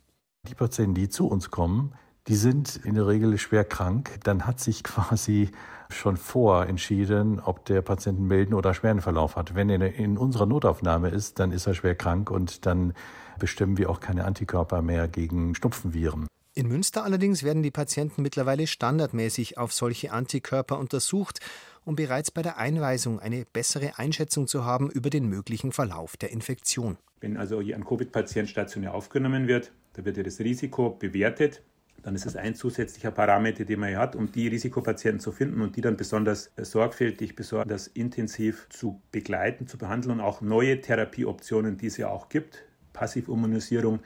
Die 0.48 0.56
Patienten, 0.56 0.96
die 0.96 1.10
zu 1.10 1.28
uns 1.28 1.50
kommen, 1.50 1.94
die 2.28 2.36
sind 2.36 2.80
in 2.84 2.96
der 2.96 3.08
Regel 3.08 3.38
schwer 3.38 3.64
krank. 3.64 4.20
Dann 4.24 4.46
hat 4.48 4.60
sich 4.60 4.84
quasi 4.84 5.52
schon 5.90 6.18
vor 6.18 6.66
entschieden, 6.66 7.40
ob 7.40 7.66
der 7.66 7.82
Patient 7.82 8.18
einen 8.18 8.28
milden 8.28 8.56
oder 8.56 8.74
schweren 8.74 9.02
Verlauf 9.02 9.36
hat. 9.36 9.54
Wenn 9.54 9.70
er 9.70 9.94
in 9.94 10.18
unserer 10.18 10.46
Notaufnahme 10.46 11.10
ist, 11.10 11.40
dann 11.40 11.52
ist 11.52 11.68
er 11.68 11.76
schwer 11.76 11.96
krank 11.96 12.32
und 12.32 12.66
dann 12.66 12.94
bestimmen 13.38 13.78
wir 13.78 13.90
auch 13.90 14.00
keine 14.00 14.26
Antikörper 14.26 14.82
mehr 14.82 15.08
gegen 15.08 15.54
Schnupfenviren. 15.54 16.28
In 16.58 16.70
Münster 16.70 17.04
allerdings 17.04 17.44
werden 17.44 17.64
die 17.64 17.72
Patienten 17.72 18.22
mittlerweile 18.22 18.66
standardmäßig 18.66 19.58
auf 19.58 19.74
solche 19.74 20.14
Antikörper 20.14 20.80
untersucht, 20.80 21.42
um 21.84 21.96
bereits 21.96 22.32
bei 22.32 22.42
der 22.42 22.58
Einweisung 22.58 23.20
eine 23.20 23.46
bessere 23.46 24.00
Einschätzung 24.00 24.48
zu 24.48 24.64
haben 24.64 24.90
über 24.90 25.10
den 25.10 25.28
möglichen 25.28 25.74
Verlauf 25.74 26.16
der 26.16 26.32
Infektion. 26.32 26.98
Wenn 27.20 27.36
also 27.36 27.60
ein 27.60 27.84
Covid-Patient 27.84 28.50
stationär 28.50 28.94
aufgenommen 28.96 29.48
wird, 29.48 29.74
da 29.94 30.06
wird 30.06 30.16
ja 30.16 30.24
das 30.24 30.40
Risiko 30.40 30.92
bewertet 30.92 31.62
dann 32.06 32.14
ist 32.14 32.28
es 32.28 32.36
ein 32.36 32.54
zusätzlicher 32.54 33.10
Parameter, 33.10 33.66
den 33.66 33.80
man 33.80 33.90
hier 33.90 33.98
hat, 33.98 34.16
um 34.16 34.32
die 34.32 34.48
Risikopatienten 34.48 35.20
zu 35.20 35.32
finden 35.32 35.62
und 35.62 35.76
die 35.76 35.82
dann 35.82 35.98
besonders 35.98 36.52
sorgfältig, 36.56 37.36
besonders 37.36 37.88
intensiv 37.88 38.68
zu 38.70 39.02
begleiten, 39.12 39.66
zu 39.66 39.80
behandeln 39.80 40.20
und 40.20 40.22
auch 40.22 40.40
neue 40.40 40.80
Therapieoptionen, 40.82 41.78
die 41.78 41.88
es 41.88 41.98
ja 41.98 42.10
auch 42.10 42.30
gibt, 42.30 42.64
Passivimmunisierung, 42.94 44.02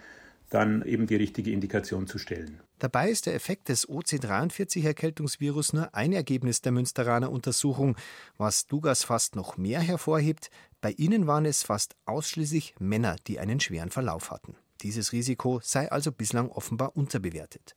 dann 0.50 0.82
eben 0.84 1.08
die 1.08 1.18
richtige 1.18 1.52
Indikation 1.52 2.08
zu 2.08 2.20
stellen. 2.20 2.62
Dabei 2.80 3.10
ist 3.10 3.26
der 3.26 3.36
Effekt 3.36 3.68
des 3.68 3.90
OC43-Erkältungsvirus 3.90 5.74
nur 5.74 5.94
ein 5.94 6.14
Ergebnis 6.14 6.62
der 6.62 6.72
Münsteraner 6.72 7.30
Untersuchung. 7.30 7.98
Was 8.38 8.66
Dugas 8.66 9.04
fast 9.04 9.36
noch 9.36 9.58
mehr 9.58 9.82
hervorhebt, 9.82 10.50
bei 10.80 10.92
ihnen 10.92 11.28
waren 11.28 11.44
es 11.44 11.64
fast 11.64 11.98
ausschließlich 12.06 12.76
Männer, 12.80 13.18
die 13.28 13.40
einen 13.40 13.60
schweren 13.60 13.90
Verlauf 13.90 14.32
hatten. 14.32 14.56
Dieses 14.82 15.12
Risiko 15.12 15.60
sei 15.62 15.92
also 15.92 16.12
bislang 16.12 16.50
offenbar 16.50 16.96
unterbewertet. 16.96 17.76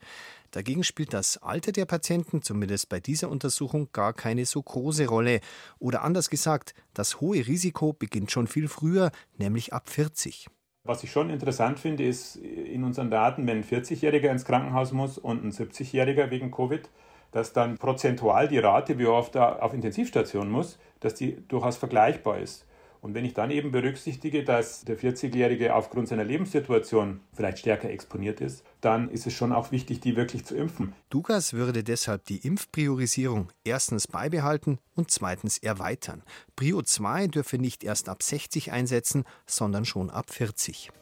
Dagegen 0.52 0.84
spielt 0.84 1.12
das 1.12 1.38
Alter 1.38 1.72
der 1.72 1.86
Patienten, 1.86 2.42
zumindest 2.42 2.88
bei 2.88 3.00
dieser 3.00 3.30
Untersuchung, 3.30 3.88
gar 3.92 4.12
keine 4.12 4.44
so 4.46 4.62
große 4.62 5.06
Rolle. 5.06 5.40
Oder 5.78 6.02
anders 6.02 6.30
gesagt, 6.30 6.74
das 6.94 7.20
hohe 7.20 7.46
Risiko 7.46 7.92
beginnt 7.92 8.30
schon 8.30 8.46
viel 8.46 8.68
früher, 8.68 9.10
nämlich 9.38 9.72
ab 9.72 9.88
40. 9.88 10.48
Was 10.84 11.04
ich 11.04 11.12
schon 11.12 11.30
interessant 11.30 11.78
finde, 11.78 12.04
ist 12.04 12.36
in 12.36 12.82
unseren 12.84 13.10
Daten, 13.10 13.46
wenn 13.46 13.58
ein 13.58 13.64
40-Jähriger 13.64 14.30
ins 14.30 14.44
Krankenhaus 14.44 14.92
muss 14.92 15.16
und 15.16 15.44
ein 15.44 15.52
70-Jähriger 15.52 16.30
wegen 16.30 16.50
Covid, 16.50 16.88
dass 17.30 17.52
dann 17.52 17.78
prozentual 17.78 18.48
die 18.48 18.58
Rate, 18.58 18.98
wie 18.98 19.06
oft 19.06 19.36
er 19.36 19.62
auf 19.62 19.74
Intensivstation 19.74 20.50
muss, 20.50 20.78
dass 21.00 21.14
die 21.14 21.36
durchaus 21.48 21.76
vergleichbar 21.76 22.38
ist. 22.38 22.66
Und 23.02 23.14
wenn 23.14 23.24
ich 23.24 23.34
dann 23.34 23.50
eben 23.50 23.72
berücksichtige, 23.72 24.44
dass 24.44 24.84
der 24.84 24.96
40-Jährige 24.96 25.74
aufgrund 25.74 26.06
seiner 26.06 26.22
Lebenssituation 26.22 27.18
vielleicht 27.34 27.58
stärker 27.58 27.90
exponiert 27.90 28.40
ist, 28.40 28.62
dann 28.80 29.10
ist 29.10 29.26
es 29.26 29.32
schon 29.32 29.52
auch 29.52 29.72
wichtig, 29.72 29.98
die 29.98 30.14
wirklich 30.14 30.44
zu 30.44 30.54
impfen. 30.54 30.92
Dugas 31.10 31.52
würde 31.52 31.82
deshalb 31.82 32.24
die 32.26 32.46
Impfpriorisierung 32.46 33.48
erstens 33.64 34.06
beibehalten 34.06 34.78
und 34.94 35.10
zweitens 35.10 35.58
erweitern. 35.58 36.22
Prio 36.54 36.80
2 36.80 37.26
dürfe 37.26 37.58
nicht 37.58 37.82
erst 37.82 38.08
ab 38.08 38.22
60 38.22 38.70
einsetzen, 38.70 39.24
sondern 39.46 39.84
schon 39.84 40.08
ab 40.08 40.30
40. 40.30 40.92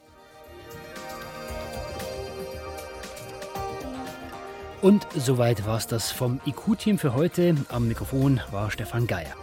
Und 4.80 5.06
soweit 5.14 5.66
war 5.66 5.76
es 5.76 5.86
das 5.86 6.10
vom 6.10 6.40
IQ-Team 6.46 6.96
für 6.96 7.12
heute. 7.12 7.56
Am 7.68 7.88
Mikrofon 7.88 8.40
war 8.50 8.70
Stefan 8.70 9.06
Geier. 9.06 9.36